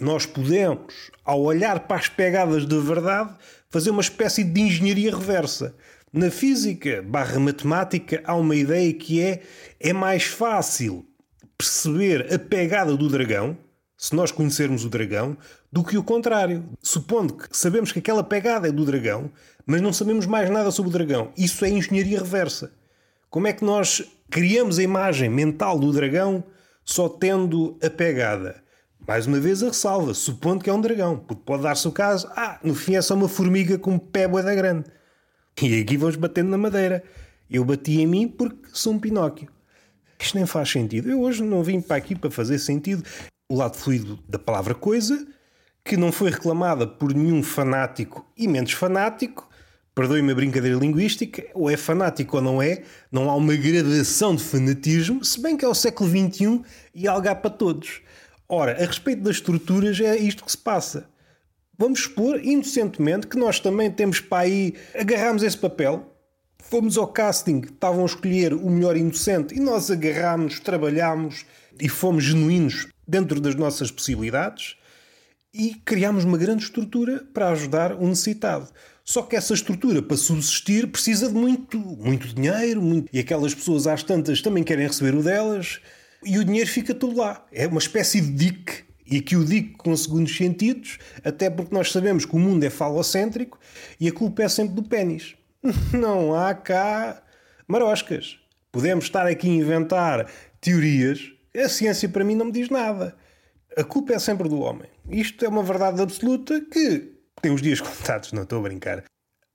nós 0.00 0.26
podemos, 0.26 1.10
ao 1.24 1.42
olhar 1.42 1.80
para 1.80 1.96
as 1.96 2.08
pegadas 2.08 2.66
de 2.66 2.78
verdade, 2.78 3.34
fazer 3.70 3.90
uma 3.90 4.00
espécie 4.00 4.44
de 4.44 4.60
engenharia 4.60 5.14
reversa. 5.14 5.74
Na 6.12 6.30
física 6.30 7.02
barra 7.02 7.38
matemática 7.38 8.22
há 8.24 8.34
uma 8.34 8.56
ideia 8.56 8.92
que 8.94 9.20
é 9.20 9.42
é 9.78 9.92
mais 9.92 10.24
fácil 10.24 11.04
perceber 11.56 12.32
a 12.32 12.38
pegada 12.38 12.96
do 12.96 13.08
dragão, 13.08 13.56
se 13.96 14.14
nós 14.14 14.30
conhecermos 14.30 14.84
o 14.84 14.88
dragão, 14.88 15.36
do 15.70 15.84
que 15.84 15.98
o 15.98 16.04
contrário. 16.04 16.64
Supondo 16.80 17.34
que 17.34 17.56
sabemos 17.56 17.92
que 17.92 17.98
aquela 17.98 18.22
pegada 18.22 18.68
é 18.68 18.72
do 18.72 18.84
dragão, 18.84 19.30
mas 19.66 19.82
não 19.82 19.92
sabemos 19.92 20.24
mais 20.24 20.48
nada 20.48 20.70
sobre 20.70 20.90
o 20.90 20.92
dragão. 20.92 21.32
Isso 21.36 21.64
é 21.64 21.68
engenharia 21.68 22.18
reversa. 22.18 22.72
Como 23.28 23.46
é 23.46 23.52
que 23.52 23.64
nós 23.64 24.02
criamos 24.30 24.78
a 24.78 24.82
imagem 24.82 25.28
mental 25.28 25.78
do 25.78 25.92
dragão 25.92 26.42
só 26.84 27.08
tendo 27.08 27.76
a 27.82 27.90
pegada? 27.90 28.62
Mais 29.08 29.26
uma 29.26 29.40
vez 29.40 29.62
a 29.62 29.68
ressalva, 29.68 30.12
supondo 30.12 30.62
que 30.62 30.68
é 30.68 30.72
um 30.72 30.82
dragão, 30.82 31.16
porque 31.16 31.42
pode 31.42 31.62
dar-se 31.62 31.88
o 31.88 31.90
caso, 31.90 32.28
ah, 32.36 32.60
no 32.62 32.74
fim 32.74 32.94
é 32.94 33.00
só 33.00 33.14
uma 33.14 33.26
formiga 33.26 33.78
com 33.78 33.92
um 33.92 33.98
pé 33.98 34.28
boeda 34.28 34.54
grande. 34.54 34.84
E 35.62 35.80
aqui 35.80 35.96
vamos 35.96 36.16
batendo 36.16 36.50
na 36.50 36.58
madeira. 36.58 37.02
Eu 37.50 37.64
bati 37.64 38.02
em 38.02 38.06
mim 38.06 38.28
porque 38.28 38.68
sou 38.74 38.92
um 38.92 38.98
Pinóquio. 38.98 39.48
Isto 40.18 40.36
nem 40.36 40.44
faz 40.44 40.70
sentido. 40.70 41.10
Eu 41.10 41.22
hoje 41.22 41.42
não 41.42 41.62
vim 41.62 41.80
para 41.80 41.96
aqui 41.96 42.14
para 42.14 42.30
fazer 42.30 42.58
sentido. 42.58 43.02
O 43.48 43.56
lado 43.56 43.78
fluido 43.78 44.18
da 44.28 44.38
palavra 44.38 44.74
coisa, 44.74 45.26
que 45.82 45.96
não 45.96 46.12
foi 46.12 46.30
reclamada 46.30 46.86
por 46.86 47.14
nenhum 47.14 47.42
fanático 47.42 48.30
e 48.36 48.46
menos 48.46 48.72
fanático, 48.72 49.48
perdoe-me 49.94 50.32
a 50.32 50.34
brincadeira 50.34 50.78
linguística, 50.78 51.46
ou 51.54 51.70
é 51.70 51.78
fanático 51.78 52.36
ou 52.36 52.42
não 52.42 52.60
é, 52.60 52.82
não 53.10 53.30
há 53.30 53.34
uma 53.34 53.56
gradação 53.56 54.36
de 54.36 54.44
fanatismo, 54.44 55.24
se 55.24 55.40
bem 55.40 55.56
que 55.56 55.64
é 55.64 55.68
o 55.68 55.74
século 55.74 56.10
XXI 56.10 56.60
e 56.94 57.08
há 57.08 57.12
algo 57.12 57.34
para 57.36 57.48
todos. 57.48 58.02
Ora, 58.48 58.72
a 58.72 58.86
respeito 58.86 59.22
das 59.22 59.36
estruturas, 59.36 60.00
é 60.00 60.16
isto 60.16 60.44
que 60.44 60.50
se 60.50 60.58
passa. 60.58 61.08
Vamos 61.76 62.00
supor, 62.00 62.42
inocentemente, 62.42 63.26
que 63.26 63.38
nós 63.38 63.60
também 63.60 63.90
temos 63.90 64.20
para 64.20 64.44
aí, 64.44 64.74
agarramos 64.94 65.42
esse 65.42 65.56
papel, 65.56 66.18
Fomos 66.70 66.98
ao 66.98 67.06
casting, 67.06 67.60
estavam 67.60 68.02
a 68.02 68.06
escolher 68.06 68.52
o 68.52 68.68
melhor 68.68 68.94
inocente 68.94 69.54
e 69.54 69.60
nós 69.60 69.90
agarrámos, 69.90 70.60
trabalhámos 70.60 71.46
e 71.80 71.88
fomos 71.88 72.24
genuínos 72.24 72.88
dentro 73.06 73.40
das 73.40 73.54
nossas 73.54 73.90
possibilidades 73.90 74.76
e 75.54 75.76
criámos 75.82 76.24
uma 76.24 76.36
grande 76.36 76.64
estrutura 76.64 77.24
para 77.32 77.48
ajudar 77.50 77.94
o 77.94 78.06
necessitado. 78.06 78.68
Só 79.02 79.22
que 79.22 79.34
essa 79.34 79.54
estrutura, 79.54 80.02
para 80.02 80.18
subsistir, 80.18 80.86
precisa 80.88 81.28
de 81.28 81.34
muito, 81.34 81.78
muito 81.78 82.28
dinheiro, 82.34 82.82
muito... 82.82 83.08
e 83.10 83.18
aquelas 83.18 83.54
pessoas 83.54 83.86
às 83.86 84.02
tantas 84.02 84.42
também 84.42 84.62
querem 84.62 84.86
receber 84.86 85.14
o 85.14 85.22
delas, 85.22 85.80
e 86.24 86.38
o 86.38 86.44
dinheiro 86.44 86.68
fica 86.68 86.94
todo 86.94 87.16
lá. 87.16 87.46
É 87.52 87.66
uma 87.66 87.78
espécie 87.78 88.20
de 88.20 88.30
dique, 88.30 88.84
e 89.06 89.18
aqui 89.18 89.36
o 89.36 89.44
digo 89.44 89.76
com 89.78 89.96
segundos 89.96 90.36
sentidos, 90.36 90.98
até 91.24 91.48
porque 91.48 91.74
nós 91.74 91.90
sabemos 91.90 92.24
que 92.24 92.36
o 92.36 92.38
mundo 92.38 92.64
é 92.64 92.70
falocêntrico 92.70 93.58
e 93.98 94.08
a 94.08 94.12
culpa 94.12 94.42
é 94.42 94.48
sempre 94.48 94.74
do 94.74 94.82
pênis. 94.82 95.34
Não 95.92 96.34
há 96.34 96.54
cá 96.54 97.22
maroscas. 97.66 98.38
Podemos 98.70 99.06
estar 99.06 99.26
aqui 99.26 99.48
a 99.48 99.54
inventar 99.54 100.30
teorias, 100.60 101.32
a 101.56 101.68
ciência 101.68 102.08
para 102.08 102.24
mim 102.24 102.34
não 102.34 102.46
me 102.46 102.52
diz 102.52 102.68
nada. 102.68 103.16
A 103.76 103.82
culpa 103.82 104.12
é 104.12 104.18
sempre 104.18 104.48
do 104.48 104.60
homem. 104.60 104.88
Isto 105.08 105.44
é 105.44 105.48
uma 105.48 105.62
verdade 105.62 106.00
absoluta 106.02 106.60
que 106.60 107.12
tem 107.40 107.52
os 107.52 107.62
dias 107.62 107.80
contados, 107.82 108.32
não 108.32 108.42
estou 108.42 108.58
a 108.58 108.62
brincar. 108.62 109.04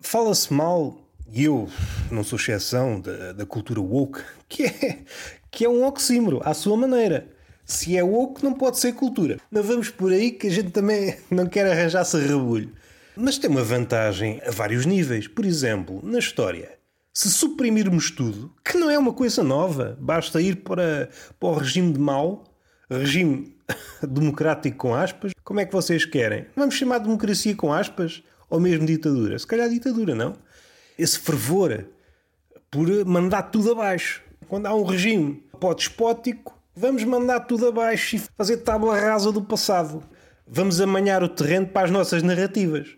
Fala-se 0.01 0.51
mal, 0.51 1.02
e 1.31 1.43
eu 1.43 1.69
não 2.11 2.23
sou 2.23 2.37
exceção 2.37 2.99
da, 2.99 3.33
da 3.33 3.45
cultura 3.45 3.81
woke, 3.81 4.21
que 4.47 4.63
é, 4.63 4.99
que 5.49 5.65
é 5.65 5.69
um 5.69 5.85
oxímoro, 5.85 6.41
à 6.43 6.53
sua 6.53 6.77
maneira. 6.77 7.27
Se 7.65 7.97
é 7.97 8.03
woke, 8.03 8.43
não 8.43 8.53
pode 8.53 8.79
ser 8.79 8.93
cultura. 8.93 9.39
Não 9.49 9.63
vamos 9.63 9.89
por 9.89 10.11
aí 10.11 10.31
que 10.31 10.47
a 10.47 10.51
gente 10.51 10.71
também 10.71 11.17
não 11.31 11.45
quer 11.45 11.65
arranjar-se 11.65 12.17
rebulho. 12.17 12.71
Mas 13.15 13.37
tem 13.37 13.49
uma 13.49 13.63
vantagem 13.63 14.41
a 14.45 14.51
vários 14.51 14.85
níveis. 14.85 15.27
Por 15.27 15.45
exemplo, 15.45 16.01
na 16.03 16.19
história. 16.19 16.77
Se 17.13 17.29
suprimirmos 17.29 18.09
tudo, 18.09 18.53
que 18.65 18.75
não 18.75 18.89
é 18.89 18.97
uma 18.97 19.13
coisa 19.13 19.43
nova, 19.43 19.95
basta 20.01 20.41
ir 20.41 20.57
para, 20.57 21.09
para 21.39 21.49
o 21.49 21.53
regime 21.53 21.93
de 21.93 21.99
Mao, 21.99 22.43
regime 22.89 23.55
democrático 24.01 24.77
com 24.77 24.95
aspas, 24.95 25.31
como 25.43 25.59
é 25.59 25.65
que 25.65 25.71
vocês 25.71 26.05
querem? 26.05 26.47
Vamos 26.55 26.75
chamar 26.75 26.97
de 26.97 27.05
democracia 27.05 27.55
com 27.55 27.71
aspas? 27.71 28.23
Ou 28.49 28.59
mesmo 28.59 28.85
ditadura? 28.85 29.37
Se 29.37 29.45
calhar 29.45 29.69
ditadura, 29.69 30.15
não? 30.15 30.35
Esse 30.97 31.19
fervor 31.19 31.85
por 32.69 32.87
mandar 33.05 33.43
tudo 33.43 33.71
abaixo. 33.71 34.21
Quando 34.47 34.65
há 34.65 34.75
um 34.75 34.83
regime 34.83 35.43
pó-despótico, 35.59 36.57
vamos 36.75 37.03
mandar 37.03 37.41
tudo 37.41 37.67
abaixo 37.67 38.15
e 38.15 38.21
fazer 38.37 38.57
tábua 38.57 38.99
rasa 38.99 39.31
do 39.31 39.43
passado. 39.43 40.03
Vamos 40.47 40.81
amanhar 40.81 41.23
o 41.23 41.29
terreno 41.29 41.67
para 41.67 41.85
as 41.85 41.91
nossas 41.91 42.21
narrativas. 42.21 42.89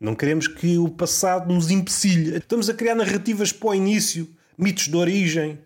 Não 0.00 0.14
queremos 0.14 0.48
que 0.48 0.78
o 0.78 0.88
passado 0.88 1.52
nos 1.52 1.70
empecilhe. 1.70 2.36
Estamos 2.36 2.68
a 2.68 2.74
criar 2.74 2.94
narrativas 2.94 3.52
para 3.52 3.68
o 3.70 3.74
início, 3.74 4.28
mitos 4.56 4.88
de 4.88 4.96
origem, 4.96 5.58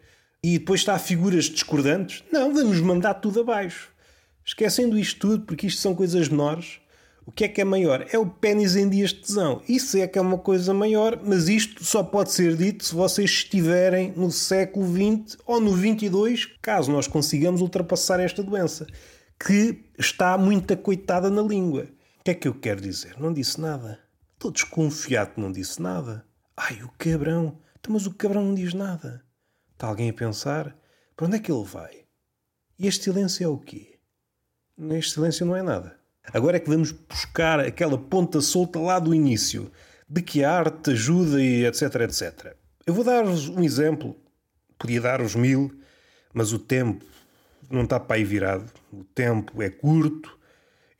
e 0.42 0.58
depois 0.58 0.80
está 0.80 0.98
figuras 0.98 1.44
discordantes. 1.46 2.22
Não, 2.30 2.52
vamos 2.54 2.80
mandar 2.80 3.14
tudo 3.14 3.40
abaixo. 3.40 3.90
Esquecendo 4.44 4.98
isto 4.98 5.20
tudo, 5.20 5.44
porque 5.44 5.66
isto 5.66 5.80
são 5.80 5.94
coisas 5.94 6.28
menores, 6.28 6.80
o 7.28 7.30
que 7.30 7.44
é 7.44 7.48
que 7.48 7.60
é 7.60 7.64
maior? 7.64 8.06
É 8.10 8.18
o 8.18 8.24
pênis 8.24 8.74
em 8.74 8.88
dias 8.88 9.10
de 9.10 9.20
tesão. 9.20 9.60
Isso 9.68 9.98
é 9.98 10.06
que 10.06 10.18
é 10.18 10.22
uma 10.22 10.38
coisa 10.38 10.72
maior, 10.72 11.20
mas 11.22 11.46
isto 11.46 11.84
só 11.84 12.02
pode 12.02 12.32
ser 12.32 12.56
dito 12.56 12.86
se 12.86 12.94
vocês 12.94 13.28
estiverem 13.28 14.14
no 14.16 14.30
século 14.30 14.86
XX 14.86 15.36
ou 15.44 15.60
no 15.60 15.76
XXII, 15.76 16.56
caso 16.62 16.90
nós 16.90 17.06
consigamos 17.06 17.60
ultrapassar 17.60 18.18
esta 18.18 18.42
doença, 18.42 18.86
que 19.38 19.90
está 19.98 20.38
muito 20.38 20.72
acoitada 20.72 21.28
na 21.28 21.42
língua. 21.42 21.88
O 22.18 22.24
que 22.24 22.30
é 22.30 22.34
que 22.34 22.48
eu 22.48 22.54
quero 22.54 22.80
dizer? 22.80 23.20
Não 23.20 23.30
disse 23.30 23.60
nada. 23.60 24.00
Estou 24.32 24.50
desconfiado 24.50 25.34
que 25.34 25.40
não 25.42 25.52
disse 25.52 25.82
nada. 25.82 26.24
Ai, 26.56 26.82
o 26.82 26.90
cabrão. 26.96 27.58
Então, 27.78 27.92
mas 27.92 28.06
o 28.06 28.14
cabrão 28.14 28.42
não 28.42 28.54
diz 28.54 28.72
nada. 28.72 29.22
Está 29.74 29.86
alguém 29.86 30.08
a 30.08 30.14
pensar? 30.14 30.74
Para 31.14 31.26
onde 31.26 31.36
é 31.36 31.40
que 31.40 31.52
ele 31.52 31.64
vai? 31.64 32.06
E 32.78 32.86
este 32.86 33.04
silêncio 33.04 33.44
é 33.44 33.48
o 33.48 33.58
quê? 33.58 33.98
Neste 34.78 35.12
silêncio 35.12 35.44
não 35.44 35.54
é 35.54 35.62
nada. 35.62 35.97
Agora 36.32 36.56
é 36.56 36.60
que 36.60 36.68
vamos 36.68 36.92
buscar 36.92 37.60
aquela 37.60 37.96
ponta 37.96 38.40
solta 38.40 38.78
lá 38.78 38.98
do 38.98 39.14
início, 39.14 39.70
de 40.08 40.22
que 40.22 40.44
a 40.44 40.52
arte 40.52 40.90
ajuda 40.90 41.42
e 41.42 41.64
etc, 41.64 41.82
etc. 42.02 42.54
Eu 42.86 42.94
vou 42.94 43.04
dar-vos 43.04 43.48
um 43.48 43.62
exemplo, 43.62 44.16
podia 44.78 45.00
dar-vos 45.00 45.34
mil, 45.34 45.72
mas 46.32 46.52
o 46.52 46.58
tempo 46.58 47.04
não 47.70 47.84
está 47.84 47.98
para 47.98 48.16
aí 48.16 48.24
virado. 48.24 48.70
O 48.92 49.04
tempo 49.04 49.62
é 49.62 49.70
curto 49.70 50.38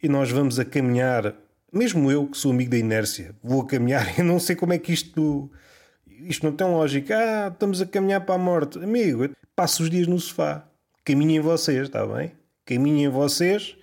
e 0.03 0.09
nós 0.09 0.31
vamos 0.31 0.59
a 0.59 0.65
caminhar, 0.65 1.35
mesmo 1.73 2.11
eu 2.11 2.27
que 2.27 2.39
sou 2.39 2.53
amigo 2.53 2.71
da 2.71 2.79
inércia, 2.79 3.35
vou 3.43 3.63
a 3.63 3.67
caminhar 3.67 4.17
e 4.19 4.23
não 4.23 4.39
sei 4.39 4.57
como 4.57 4.73
é 4.73 4.79
que 4.79 4.93
isto. 4.93 5.51
Isto 6.07 6.47
não 6.47 6.53
tem 6.53 6.67
lógica. 6.67 7.17
Ah, 7.17 7.49
estamos 7.49 7.81
a 7.81 7.87
caminhar 7.87 8.27
para 8.27 8.35
a 8.35 8.39
morte. 8.39 8.79
Amigo, 8.79 9.29
passo 9.55 9.85
os 9.85 9.91
dias 9.91 10.09
no 10.09 10.19
sofá. 10.19 10.69
Caminhem 11.05 11.41
vocês, 11.41 11.87
está 11.87 12.05
bem? 12.05 12.33
caminhem 12.69 13.09
vocês, 13.09 13.75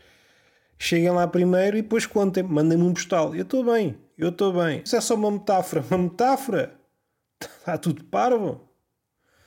cheguem 0.78 1.10
lá 1.10 1.28
primeiro 1.28 1.78
e 1.78 1.82
depois 1.82 2.06
contem, 2.06 2.44
mandem-me 2.44 2.84
um 2.84 2.94
postal. 2.94 3.36
Eu 3.36 3.44
estou 3.44 3.64
bem, 3.64 3.98
eu 4.18 4.30
estou 4.30 4.54
bem. 4.54 4.82
Isso 4.84 4.96
é 4.96 5.02
só 5.02 5.16
uma 5.16 5.32
metáfora. 5.32 5.84
Uma 5.90 5.98
metáfora? 5.98 6.76
Está 7.42 7.78
tudo 7.78 8.04
parvo. 8.06 8.62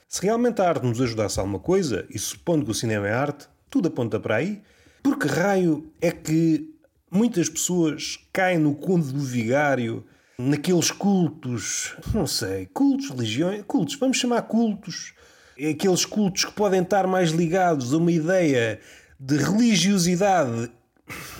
Se 0.08 0.22
realmente 0.22 0.60
a 0.62 0.68
arte 0.68 0.86
nos 0.86 1.00
ajudasse 1.00 1.38
a 1.38 1.42
alguma 1.42 1.58
coisa, 1.58 2.06
e 2.08 2.18
supondo 2.18 2.64
que 2.64 2.70
o 2.70 2.74
cinema 2.74 3.06
é 3.06 3.12
arte, 3.12 3.46
tudo 3.68 3.88
aponta 3.88 4.18
para 4.18 4.36
aí, 4.36 4.62
por 5.02 5.18
que 5.18 5.26
raio 5.26 5.92
é 6.00 6.10
que 6.10 6.74
muitas 7.10 7.48
pessoas 7.48 8.18
caem 8.32 8.58
no 8.58 8.74
conde 8.74 9.12
do 9.12 9.20
vigário, 9.20 10.04
naqueles 10.38 10.90
cultos, 10.90 11.94
não 12.14 12.26
sei, 12.26 12.66
cultos, 12.66 13.10
religiões, 13.10 13.62
cultos, 13.66 13.96
vamos 13.96 14.16
chamar 14.16 14.42
cultos, 14.42 15.12
aqueles 15.58 16.04
cultos 16.04 16.44
que 16.44 16.52
podem 16.52 16.82
estar 16.82 17.06
mais 17.06 17.30
ligados 17.30 17.92
a 17.92 17.96
uma 17.96 18.12
ideia 18.12 18.80
de 19.18 19.36
religiosidade, 19.36 20.70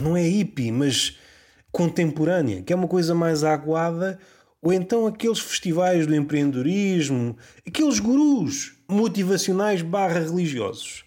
não 0.01 0.17
é 0.17 0.23
hippie, 0.23 0.71
mas 0.71 1.19
contemporânea, 1.71 2.63
que 2.63 2.73
é 2.73 2.77
uma 2.77 2.89
coisa 2.89 3.15
mais 3.15 3.45
aguada, 3.45 4.19
ou 4.61 4.73
então 4.73 5.07
aqueles 5.07 5.39
festivais 5.39 6.07
do 6.07 6.15
empreendedorismo, 6.15 7.37
aqueles 7.67 8.01
gurus 8.01 8.75
motivacionais 8.89 9.83
barra 9.83 10.21
religiosos. 10.21 11.05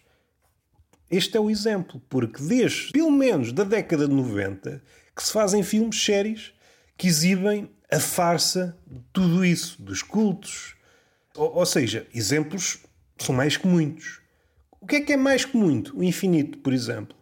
Este 1.10 1.36
é 1.36 1.40
o 1.40 1.50
exemplo, 1.50 2.02
porque 2.08 2.42
desde 2.42 2.92
pelo 2.92 3.12
menos 3.12 3.52
da 3.52 3.64
década 3.64 4.08
de 4.08 4.14
90 4.14 4.82
que 5.16 5.24
se 5.24 5.34
fazem 5.34 5.62
filmes 5.62 6.02
sérios 6.02 6.54
que 6.98 7.08
exibem 7.08 7.70
a 7.92 8.00
farsa 8.00 8.78
de 8.88 9.02
tudo 9.12 9.44
isso, 9.44 9.82
dos 9.82 10.02
cultos. 10.02 10.76
Ou, 11.36 11.58
ou 11.58 11.66
seja, 11.66 12.08
exemplos 12.14 12.80
são 13.18 13.36
mais 13.36 13.58
que 13.58 13.68
muitos. 13.68 14.22
O 14.80 14.88
que 14.88 14.96
é 14.96 15.02
que 15.02 15.14
é 15.14 15.18
mais 15.18 15.44
que 15.44 15.58
muito? 15.58 15.98
O 15.98 16.04
infinito, 16.04 16.58
por 16.60 16.74
exemplo. 16.74 17.16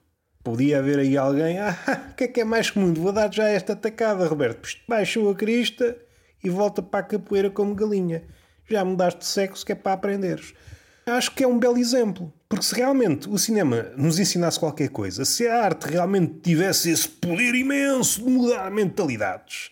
Podia 0.43 0.79
haver 0.79 0.99
aí 0.99 1.17
alguém, 1.17 1.59
ah, 1.59 1.77
o 2.11 2.15
que 2.15 2.23
é 2.23 2.27
que 2.27 2.41
é 2.41 2.45
mais 2.45 2.73
muito? 2.73 3.01
Vou 3.01 3.11
dar 3.11 3.33
já 3.33 3.47
esta 3.47 3.75
tacada, 3.75 4.27
Roberto. 4.27 4.69
Baixou 4.87 5.29
a 5.29 5.35
crista 5.35 5.97
e 6.43 6.49
volta 6.49 6.81
para 6.81 7.01
a 7.01 7.03
capoeira 7.03 7.49
como 7.49 7.75
galinha. 7.75 8.23
Já 8.69 8.85
mudaste 8.85 9.19
de 9.19 9.25
sexo 9.25 9.65
que 9.65 9.73
é 9.73 9.75
para 9.75 9.93
aprenderes. 9.93 10.53
Acho 11.05 11.31
que 11.31 11.43
é 11.43 11.47
um 11.47 11.59
belo 11.59 11.77
exemplo. 11.77 12.31
Porque 12.47 12.65
se 12.65 12.73
realmente 12.73 13.29
o 13.29 13.37
cinema 13.37 13.91
nos 13.95 14.17
ensinasse 14.17 14.59
qualquer 14.59 14.89
coisa, 14.89 15.25
se 15.25 15.47
a 15.47 15.63
arte 15.63 15.83
realmente 15.89 16.39
tivesse 16.41 16.89
esse 16.89 17.07
poder 17.07 17.53
imenso 17.53 18.23
de 18.23 18.29
mudar 18.29 18.71
mentalidades, 18.71 19.71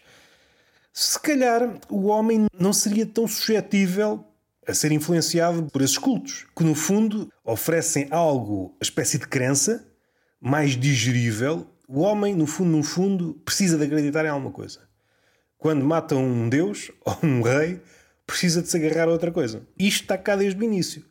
se 0.93 1.19
calhar 1.19 1.79
o 1.89 2.07
homem 2.07 2.45
não 2.59 2.73
seria 2.73 3.05
tão 3.05 3.27
suscetível 3.27 4.25
a 4.67 4.73
ser 4.73 4.91
influenciado 4.91 5.63
por 5.71 5.81
esses 5.81 5.97
cultos, 5.97 6.45
que 6.55 6.63
no 6.63 6.75
fundo 6.75 7.31
oferecem 7.43 8.07
algo, 8.11 8.75
a 8.81 8.83
espécie 8.83 9.17
de 9.17 9.27
crença, 9.27 9.87
mais 10.41 10.71
digerível. 10.77 11.67
O 11.87 12.01
homem, 12.01 12.35
no 12.35 12.45
fundo, 12.45 12.77
no 12.77 12.83
fundo, 12.83 13.33
precisa 13.45 13.77
de 13.77 13.85
acreditar 13.85 14.25
em 14.25 14.29
alguma 14.29 14.51
coisa. 14.51 14.81
Quando 15.57 15.85
mata 15.85 16.15
um 16.15 16.49
deus 16.49 16.91
ou 17.05 17.17
um 17.23 17.41
rei, 17.41 17.81
precisa 18.25 18.61
de 18.61 18.69
se 18.69 18.77
agarrar 18.77 19.07
a 19.07 19.11
outra 19.11 19.31
coisa. 19.31 19.65
Isto 19.77 20.03
está 20.03 20.17
cá 20.17 20.35
desde 20.35 20.59
o 20.59 20.63
início. 20.63 21.05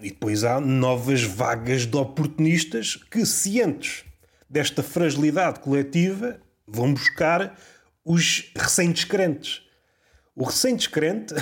E 0.00 0.10
depois 0.10 0.44
há 0.44 0.60
novas 0.60 1.22
vagas 1.22 1.86
de 1.86 1.96
oportunistas 1.96 2.96
que, 2.96 3.24
cientes 3.24 4.04
desta 4.48 4.82
fragilidade 4.82 5.60
coletiva, 5.60 6.38
vão 6.66 6.92
buscar 6.92 7.58
os 8.04 8.52
recém-descrentes. 8.54 9.62
O 10.34 10.44
recém-descrente 10.44 11.34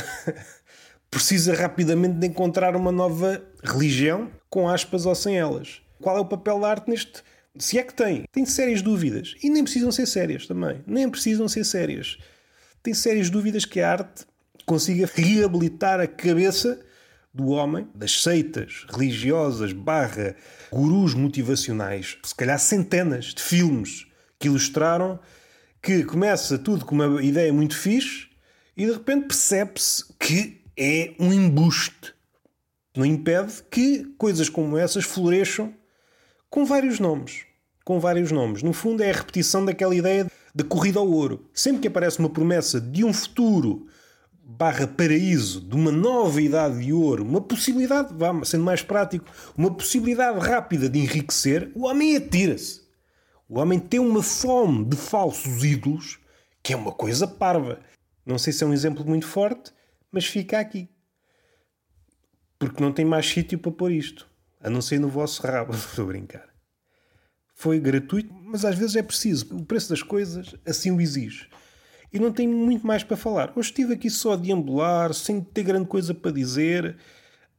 precisa 1.11 1.55
rapidamente 1.55 2.19
de 2.19 2.27
encontrar 2.27 2.77
uma 2.77 2.93
nova 2.93 3.43
religião, 3.63 4.31
com 4.49 4.69
aspas 4.69 5.05
ou 5.05 5.15
sem 5.15 5.37
elas. 5.37 5.84
Qual 6.01 6.17
é 6.17 6.21
o 6.21 6.27
papel 6.27 6.61
da 6.61 6.69
arte 6.69 6.91
neste? 6.91 7.23
Se 7.59 7.79
é 7.79 7.83
que 7.83 7.95
tem. 7.95 8.25
Tem 8.33 8.45
sérias 8.45 8.83
dúvidas. 8.83 9.35
E 9.43 9.49
nem 9.49 9.63
precisam 9.63 9.93
ser 9.93 10.07
sérias 10.07 10.47
também. 10.47 10.83
Nem 10.87 11.09
precisam 11.09 11.49
ser 11.49 11.65
sérias. 11.65 12.19
Tem 12.83 12.93
sérias 12.93 13.31
dúvidas 13.31 13.65
que 13.65 13.81
a 13.81 13.91
arte 13.91 14.27
consiga 14.67 15.09
reabilitar 15.15 16.01
a 16.01 16.07
cabeça 16.07 16.81
do 17.33 17.49
homem, 17.49 17.89
das 17.95 18.23
seitas 18.23 18.87
religiosas 18.89 19.73
barra 19.73 20.37
gurus 20.71 21.15
motivacionais. 21.15 22.17
Se 22.23 22.35
calhar 22.35 22.59
centenas 22.59 23.27
de 23.35 23.43
filmes 23.43 24.07
que 24.39 24.47
ilustraram 24.47 25.19
que 25.83 26.05
começa 26.05 26.57
tudo 26.57 26.85
com 26.85 26.95
uma 26.95 27.23
ideia 27.23 27.53
muito 27.53 27.77
fixe 27.77 28.29
e 28.77 28.87
de 28.87 28.93
repente 28.93 29.27
percebe-se 29.27 30.05
que 30.19 30.63
é 30.77 31.15
um 31.19 31.33
embuste. 31.33 32.15
Não 32.97 33.05
impede 33.05 33.63
que 33.71 34.05
coisas 34.17 34.49
como 34.49 34.79
essas 34.79 35.05
floresçam 35.05 35.75
com 36.55 36.65
vários 36.65 37.01
nomes. 37.01 37.47
Com 37.85 37.99
vários 37.99 38.31
nomes. 38.31 38.63
No 38.63 38.73
fundo, 38.73 39.03
é 39.03 39.11
a 39.11 39.13
repetição 39.13 39.65
daquela 39.65 39.93
ideia 39.93 40.31
da 40.55 40.63
corrida 40.63 41.01
ao 41.01 41.11
ouro. 41.11 41.51
Sempre 41.53 41.81
que 41.81 41.89
aparece 41.89 42.21
uma 42.21 42.31
promessa 42.31 42.81
de 42.81 43.05
um 43.05 43.13
futuro 43.13 43.89
barra 44.41 44.87
paraíso, 44.87 45.61
de 45.61 45.75
uma 45.75 45.91
nova 45.91 46.41
idade 46.41 46.79
de 46.79 46.93
ouro, 46.93 47.25
uma 47.25 47.41
possibilidade, 47.41 48.15
vá, 48.15 48.33
sendo 48.45 48.63
mais 48.63 48.83
prático, 48.83 49.27
uma 49.57 49.75
possibilidade 49.75 50.39
rápida 50.39 50.89
de 50.89 51.01
enriquecer, 51.01 51.73
o 51.75 51.87
homem 51.87 52.15
atira-se. 52.15 52.83
O 53.49 53.59
homem 53.59 53.81
tem 53.81 53.99
uma 53.99 54.23
fome 54.23 54.85
de 54.85 54.97
falsos 54.97 55.65
ídolos 55.65 56.21
que 56.63 56.73
é 56.73 56.77
uma 56.77 56.93
coisa 56.93 57.27
parva. 57.27 57.81
Não 58.25 58.39
sei 58.39 58.53
se 58.53 58.63
é 58.63 58.67
um 58.67 58.73
exemplo 58.73 59.05
muito 59.05 59.27
forte, 59.27 59.73
mas 60.09 60.25
fica 60.25 60.61
aqui. 60.61 60.89
Porque 62.61 62.81
não 62.81 62.93
tem 62.93 63.05
mais 63.05 63.27
sítio 63.27 63.59
para 63.59 63.73
pôr 63.73 63.91
isto, 63.91 64.33
a 64.65 64.71
não 64.71 64.81
ser 64.81 64.99
no 64.99 65.09
vosso 65.09 65.43
rabo. 65.43 65.73
Estou 65.77 66.07
a 66.07 66.09
brincar. 66.09 66.49
Foi 67.55 67.79
gratuito, 67.79 68.33
mas 68.33 68.65
às 68.65 68.77
vezes 68.77 68.97
é 68.97 69.03
preciso. 69.03 69.55
O 69.57 69.65
preço 69.65 69.91
das 69.91 70.03
coisas 70.03 70.57
assim 70.67 70.91
o 70.91 71.01
exige. 71.01 71.49
E 72.13 72.19
não 72.19 72.33
tenho 72.33 72.51
muito 72.51 72.87
mais 72.87 73.05
para 73.05 73.17
falar. 73.17 73.53
Hoje 73.55 73.69
estive 73.69 73.95
aqui 73.95 74.09
só 74.09 74.33
a 74.33 74.37
deambular, 74.37 75.13
sem 75.13 75.41
ter 75.41 75.63
grande 75.63 75.87
coisa 75.87 76.15
para 76.15 76.33
dizer. 76.33 76.97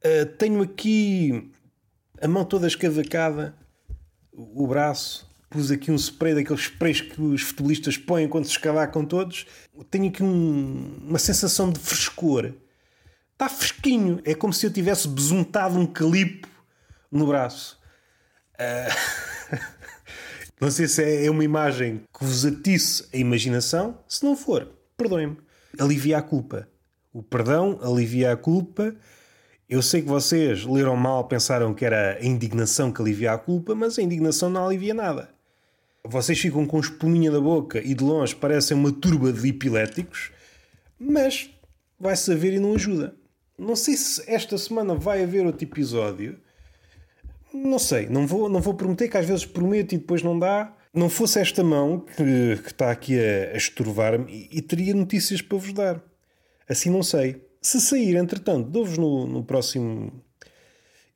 Uh, 0.03 0.25
tenho 0.37 0.61
aqui 0.61 1.51
a 2.21 2.27
mão 2.27 2.43
toda 2.43 2.67
escavacada, 2.67 3.55
o 4.31 4.67
braço. 4.67 5.29
Pus 5.49 5.71
aqui 5.71 5.91
um 5.91 5.95
spray 5.95 6.33
daqueles 6.33 6.63
sprays 6.63 6.99
que 6.99 7.21
os 7.21 7.41
futebolistas 7.41 7.97
põem 7.97 8.27
quando 8.27 8.45
se 8.45 8.51
escavacam 8.51 9.05
todos. 9.05 9.45
Tenho 9.89 10.09
aqui 10.09 10.23
um, 10.23 10.99
uma 11.07 11.19
sensação 11.19 11.69
de 11.69 11.79
frescor. 11.79 12.53
Está 13.33 13.47
fresquinho. 13.47 14.19
É 14.25 14.33
como 14.33 14.51
se 14.51 14.65
eu 14.65 14.71
tivesse 14.71 15.07
besuntado 15.07 15.77
um 15.77 15.85
calipo 15.85 16.54
no 17.11 17.27
braço. 17.27 17.79
Uh... 18.59 19.55
Não 20.59 20.71
sei 20.71 20.87
se 20.87 21.25
é 21.25 21.29
uma 21.29 21.43
imagem 21.43 22.01
que 22.17 22.23
vos 22.23 22.45
atice 22.45 23.05
a 23.13 23.17
imaginação. 23.17 23.99
Se 24.07 24.23
não 24.23 24.37
for, 24.37 24.71
perdoem-me. 24.95 25.37
Alivia 25.77 26.17
a 26.17 26.21
culpa. 26.21 26.69
O 27.13 27.21
perdão 27.21 27.77
alivia 27.81 28.31
a 28.31 28.37
culpa. 28.37 28.95
Eu 29.67 29.81
sei 29.81 30.01
que 30.01 30.07
vocês 30.07 30.63
leram 30.63 30.95
mal, 30.95 31.27
pensaram 31.27 31.73
que 31.73 31.83
era 31.83 32.17
a 32.17 32.25
indignação 32.25 32.89
que 32.89 33.01
alivia 33.01 33.33
a 33.33 33.37
culpa, 33.37 33.75
mas 33.75 33.99
a 33.99 34.01
indignação 34.01 34.49
não 34.49 34.65
alivia 34.65 34.93
nada. 34.93 35.29
Vocês 36.05 36.39
ficam 36.39 36.65
com 36.65 36.79
espuminha 36.79 37.29
da 37.29 37.41
boca 37.41 37.79
e 37.79 37.93
de 37.93 38.03
longe 38.03 38.35
parecem 38.35 38.77
uma 38.77 38.93
turba 38.93 39.33
de 39.33 39.49
epiléticos, 39.49 40.31
mas 40.97 41.49
vai 41.99 42.15
saber 42.15 42.53
e 42.53 42.59
não 42.59 42.75
ajuda. 42.75 43.13
Não 43.57 43.75
sei 43.75 43.97
se 43.97 44.23
esta 44.25 44.57
semana 44.57 44.95
vai 44.95 45.21
haver 45.21 45.45
outro 45.45 45.65
episódio 45.65 46.39
não 47.55 47.79
sei, 47.79 48.07
não 48.07 48.27
vou, 48.27 48.49
não 48.49 48.61
vou 48.61 48.73
prometer 48.73 49.07
que 49.07 49.17
às 49.17 49.25
vezes 49.25 49.45
prometo 49.45 49.93
e 49.93 49.97
depois 49.97 50.21
não 50.21 50.37
dá. 50.37 50.75
Não 50.93 51.09
fosse 51.09 51.39
esta 51.39 51.63
mão 51.63 51.99
que, 51.99 52.61
que 52.63 52.69
está 52.69 52.89
aqui 52.89 53.19
a, 53.19 53.53
a 53.53 53.57
estorvar-me 53.57 54.31
e, 54.31 54.59
e, 54.59 54.61
teria 54.61 54.93
notícias 54.93 55.41
para 55.41 55.57
vos 55.57 55.73
dar. 55.73 56.01
Assim 56.69 56.89
não 56.89 57.03
sei. 57.03 57.43
Se 57.61 57.81
sair, 57.81 58.15
entretanto, 58.15 58.69
dou-vos 58.69 58.97
no, 58.97 59.27
no 59.27 59.43
próximo 59.43 60.23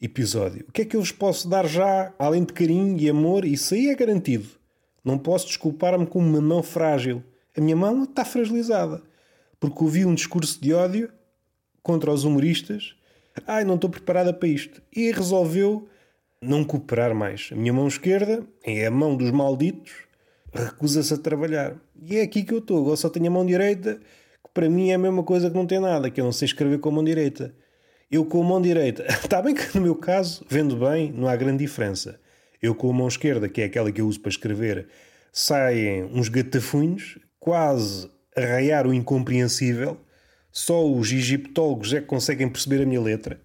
episódio. 0.01 0.65
O 0.67 0.72
que 0.72 0.81
é 0.81 0.86
que 0.86 0.96
eu 0.96 1.00
vos 1.00 1.12
posso 1.12 1.48
dar 1.48 1.65
já, 1.67 2.13
além 2.19 2.43
de 2.43 2.53
carinho 2.53 2.97
e 2.97 3.10
amor? 3.10 3.45
Isso 3.45 3.73
aí 3.73 3.89
é 3.89 3.95
garantido. 3.95 4.49
Não 5.04 5.17
posso 5.17 5.47
desculpar-me 5.47 6.06
com 6.06 6.19
uma 6.19 6.41
mão 6.41 6.62
frágil. 6.62 7.23
A 7.56 7.62
minha 7.62 7.75
mão 7.75 8.04
está 8.04 8.25
fragilizada. 8.25 9.02
Porque 9.60 9.84
ouvi 9.84 10.06
um 10.06 10.13
discurso 10.13 10.62
de 10.62 10.73
ódio 10.73 11.10
contra 11.82 12.12
os 12.12 12.23
humoristas. 12.23 12.95
Ai, 13.47 13.63
não 13.63 13.75
estou 13.75 13.89
preparada 13.89 14.34
para 14.34 14.47
isto. 14.47 14.82
E 14.95 15.12
resolveu 15.12 15.88
não 16.41 16.63
cooperar 16.63 17.13
mais. 17.13 17.49
A 17.52 17.56
minha 17.56 17.73
mão 17.73 17.88
esquerda 17.88 18.43
é 18.63 18.86
a 18.86 18.91
mão 18.91 19.15
dos 19.15 19.32
malditos, 19.32 19.91
recusa-se 20.54 21.13
a 21.13 21.17
trabalhar. 21.17 21.75
E 22.02 22.17
é 22.17 22.21
aqui 22.21 22.43
que 22.43 22.54
eu 22.54 22.60
estou. 22.60 22.80
Agora 22.80 22.95
só 22.95 23.10
tenho 23.10 23.28
a 23.28 23.32
mão 23.32 23.45
direita, 23.45 23.95
que 23.95 24.52
para 24.54 24.69
mim 24.69 24.89
é 24.89 24.95
a 24.95 24.97
mesma 24.97 25.23
coisa 25.23 25.49
que 25.49 25.56
não 25.56 25.65
tem 25.65 25.80
nada, 25.80 26.10
que 26.10 26.19
eu 26.19 26.25
não 26.25 26.32
sei 26.32 26.45
escrever 26.45 26.80
com 26.80 26.89
a 26.89 26.91
mão 26.93 27.04
direita. 27.04 27.54
Eu 28.10 28.25
com 28.25 28.41
a 28.41 28.45
mão 28.45 28.62
direita, 28.62 29.06
está 29.23 29.41
bem 29.41 29.54
que 29.54 29.75
no 29.75 29.82
meu 29.82 29.95
caso, 29.95 30.43
vendo 30.49 30.75
bem, 30.75 31.12
não 31.12 31.28
há 31.28 31.36
grande 31.36 31.60
diferença. 31.63 32.19
Eu 32.62 32.73
com 32.73 32.89
a 32.89 32.93
mão 32.93 33.08
esquerda, 33.08 33.47
que 33.47 33.62
é 33.62 33.65
aquela 33.65 33.91
que 33.91 34.02
eu 34.02 34.08
uso 34.08 34.19
para 34.19 34.30
escrever, 34.30 34.88
saem 35.32 36.04
uns 36.06 36.28
gatafunhos, 36.28 37.19
quase 37.39 38.10
a 38.36 38.41
raiar 38.41 38.88
o 38.88 38.93
incompreensível. 38.93 39.97
Só 40.52 40.86
os 40.89 41.12
egiptólogos 41.12 41.93
é 41.93 42.02
que 42.02 42.08
conseguem 42.08 42.49
perceber 42.49 42.82
a 42.82 42.86
minha 42.86 42.99
letra. 42.99 43.39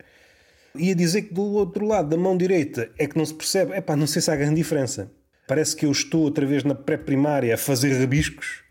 Ia 0.77 0.95
dizer 0.95 1.23
que 1.23 1.35
do 1.35 1.43
outro 1.43 1.87
lado, 1.87 2.09
da 2.09 2.17
mão 2.17 2.37
direita, 2.37 2.91
é 2.99 3.07
que 3.07 3.17
não 3.17 3.25
se 3.25 3.35
percebe. 3.35 3.73
É 3.73 3.81
pá, 3.81 3.95
não 3.95 4.07
sei 4.07 4.21
se 4.21 4.31
há 4.31 4.37
grande 4.37 4.57
diferença. 4.57 5.11
Parece 5.47 5.77
que 5.77 5.87
eu 5.87 5.93
estou 5.93 6.23
outra 6.23 6.45
vez 6.45 6.65
na 6.65 6.75
pré-primária 6.75 7.55
a 7.55 7.59
fazer 7.59 7.99
rabiscos. 7.99 8.63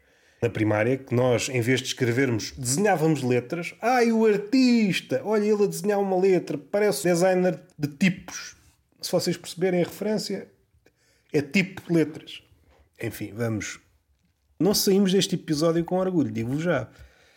Na 0.41 0.49
primária, 0.49 0.97
que 0.97 1.15
nós, 1.15 1.47
em 1.47 1.61
vez 1.61 1.79
de 1.79 1.87
escrevermos, 1.87 2.51
desenhávamos 2.57 3.23
letras. 3.23 3.73
Ai, 3.81 4.11
o 4.11 4.25
artista! 4.25 5.21
Olha 5.23 5.45
ele 5.45 5.63
a 5.63 5.67
desenhar 5.67 6.01
uma 6.01 6.19
letra. 6.19 6.57
Parece 6.57 7.03
designer 7.03 7.61
de 7.79 7.87
tipos. 7.87 8.57
Se 9.01 9.09
vocês 9.09 9.37
perceberem 9.37 9.81
a 9.81 9.85
referência, 9.85 10.49
é 11.31 11.41
tipo 11.41 11.81
letras. 11.93 12.43
Enfim, 13.01 13.31
vamos. 13.33 13.79
Não 14.59 14.73
saímos 14.73 15.13
deste 15.13 15.35
episódio 15.35 15.85
com 15.85 15.95
orgulho, 15.95 16.31
digo 16.31 16.59
já. 16.59 16.89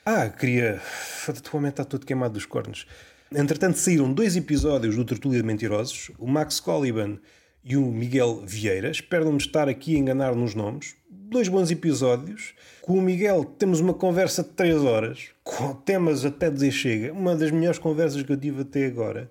Ah, 0.04 0.28
queria. 0.28 0.80
Atualmente 1.28 1.74
está 1.74 1.84
todo 1.84 2.04
queimado 2.04 2.34
dos 2.34 2.46
cornos. 2.46 2.86
Entretanto, 3.34 3.78
saíram 3.78 4.12
dois 4.12 4.36
episódios 4.36 4.94
do 4.94 5.04
Tertúlia 5.04 5.40
de 5.40 5.46
Mentirosos, 5.46 6.12
o 6.16 6.28
Max 6.28 6.60
Coliban 6.60 7.18
e 7.64 7.76
o 7.76 7.84
Miguel 7.86 8.44
Vieira. 8.46 8.88
Espero 8.88 9.24
não 9.24 9.32
me 9.32 9.38
estar 9.38 9.68
aqui 9.68 9.96
a 9.96 9.98
enganar 9.98 10.34
nos 10.36 10.54
nomes. 10.54 10.94
Dois 11.10 11.48
bons 11.48 11.68
episódios. 11.72 12.54
Com 12.80 12.96
o 12.96 13.02
Miguel 13.02 13.44
temos 13.44 13.80
uma 13.80 13.92
conversa 13.92 14.44
de 14.44 14.50
3 14.50 14.76
horas, 14.84 15.30
com 15.42 15.74
temas 15.74 16.24
até 16.24 16.48
dizer 16.48 16.70
chega. 16.70 17.12
Uma 17.12 17.34
das 17.34 17.50
melhores 17.50 17.80
conversas 17.80 18.22
que 18.22 18.30
eu 18.30 18.36
tive 18.36 18.62
até 18.62 18.86
agora. 18.86 19.28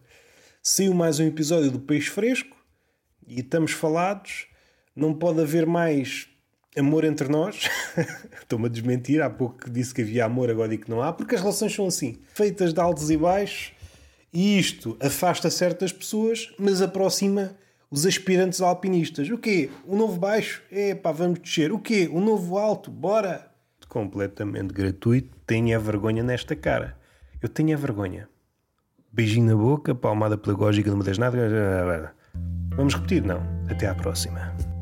Saiu 0.62 0.94
mais 0.94 1.18
um 1.22 1.26
episódio 1.26 1.72
do 1.72 1.80
Peixe 1.80 2.10
Fresco 2.10 2.58
e 3.26 3.40
estamos 3.40 3.72
falados. 3.72 4.48
Não 4.94 5.14
pode 5.14 5.40
haver 5.40 5.66
mais 5.66 6.28
amor 6.78 7.06
entre 7.06 7.30
nós. 7.30 7.70
Estou-me 8.42 8.66
a 8.66 8.70
desmentir. 8.70 9.22
Há 9.22 9.30
pouco 9.30 9.70
disse 9.70 9.94
que 9.94 10.02
havia 10.02 10.26
amor, 10.26 10.50
agora 10.50 10.68
digo 10.68 10.84
que 10.84 10.92
não 10.92 11.02
há, 11.02 11.14
porque 11.14 11.36
as 11.36 11.40
relações 11.40 11.74
são 11.74 11.88
assim, 11.88 12.18
feitas 12.34 12.74
de 12.74 12.82
altos 12.82 13.10
e 13.10 13.16
baixos 13.16 13.75
e 14.36 14.60
isto 14.60 14.98
afasta 15.00 15.50
certas 15.50 15.94
pessoas, 15.94 16.54
mas 16.60 16.82
aproxima 16.82 17.56
os 17.90 18.06
aspirantes 18.06 18.60
alpinistas. 18.60 19.30
O 19.30 19.38
quê? 19.38 19.70
O 19.88 19.96
novo 19.96 20.20
baixo? 20.20 20.62
É 20.70 20.94
pá, 20.94 21.14
vamos 21.14 21.40
descer. 21.40 21.72
O 21.72 21.80
quê? 21.80 22.10
O 22.12 22.20
novo 22.20 22.58
alto? 22.58 22.92
Bora! 22.92 23.50
Completamente 23.88 24.74
gratuito. 24.74 25.30
Tenha 25.48 25.80
vergonha 25.80 26.22
nesta 26.22 26.54
cara. 26.54 26.98
Eu 27.42 27.48
tenho 27.48 27.78
a 27.78 27.80
vergonha. 27.80 28.28
Beijinho 29.10 29.46
na 29.46 29.56
boca, 29.56 29.96
palmada 29.96 30.38
pedagógica 30.38 30.94
uma 30.94 31.04
das 31.04 31.18
nada. 31.18 32.14
Vamos 32.76 32.94
repetir? 32.94 33.24
Não. 33.24 33.42
Até 33.70 33.88
à 33.88 33.96
próxima. 33.96 34.75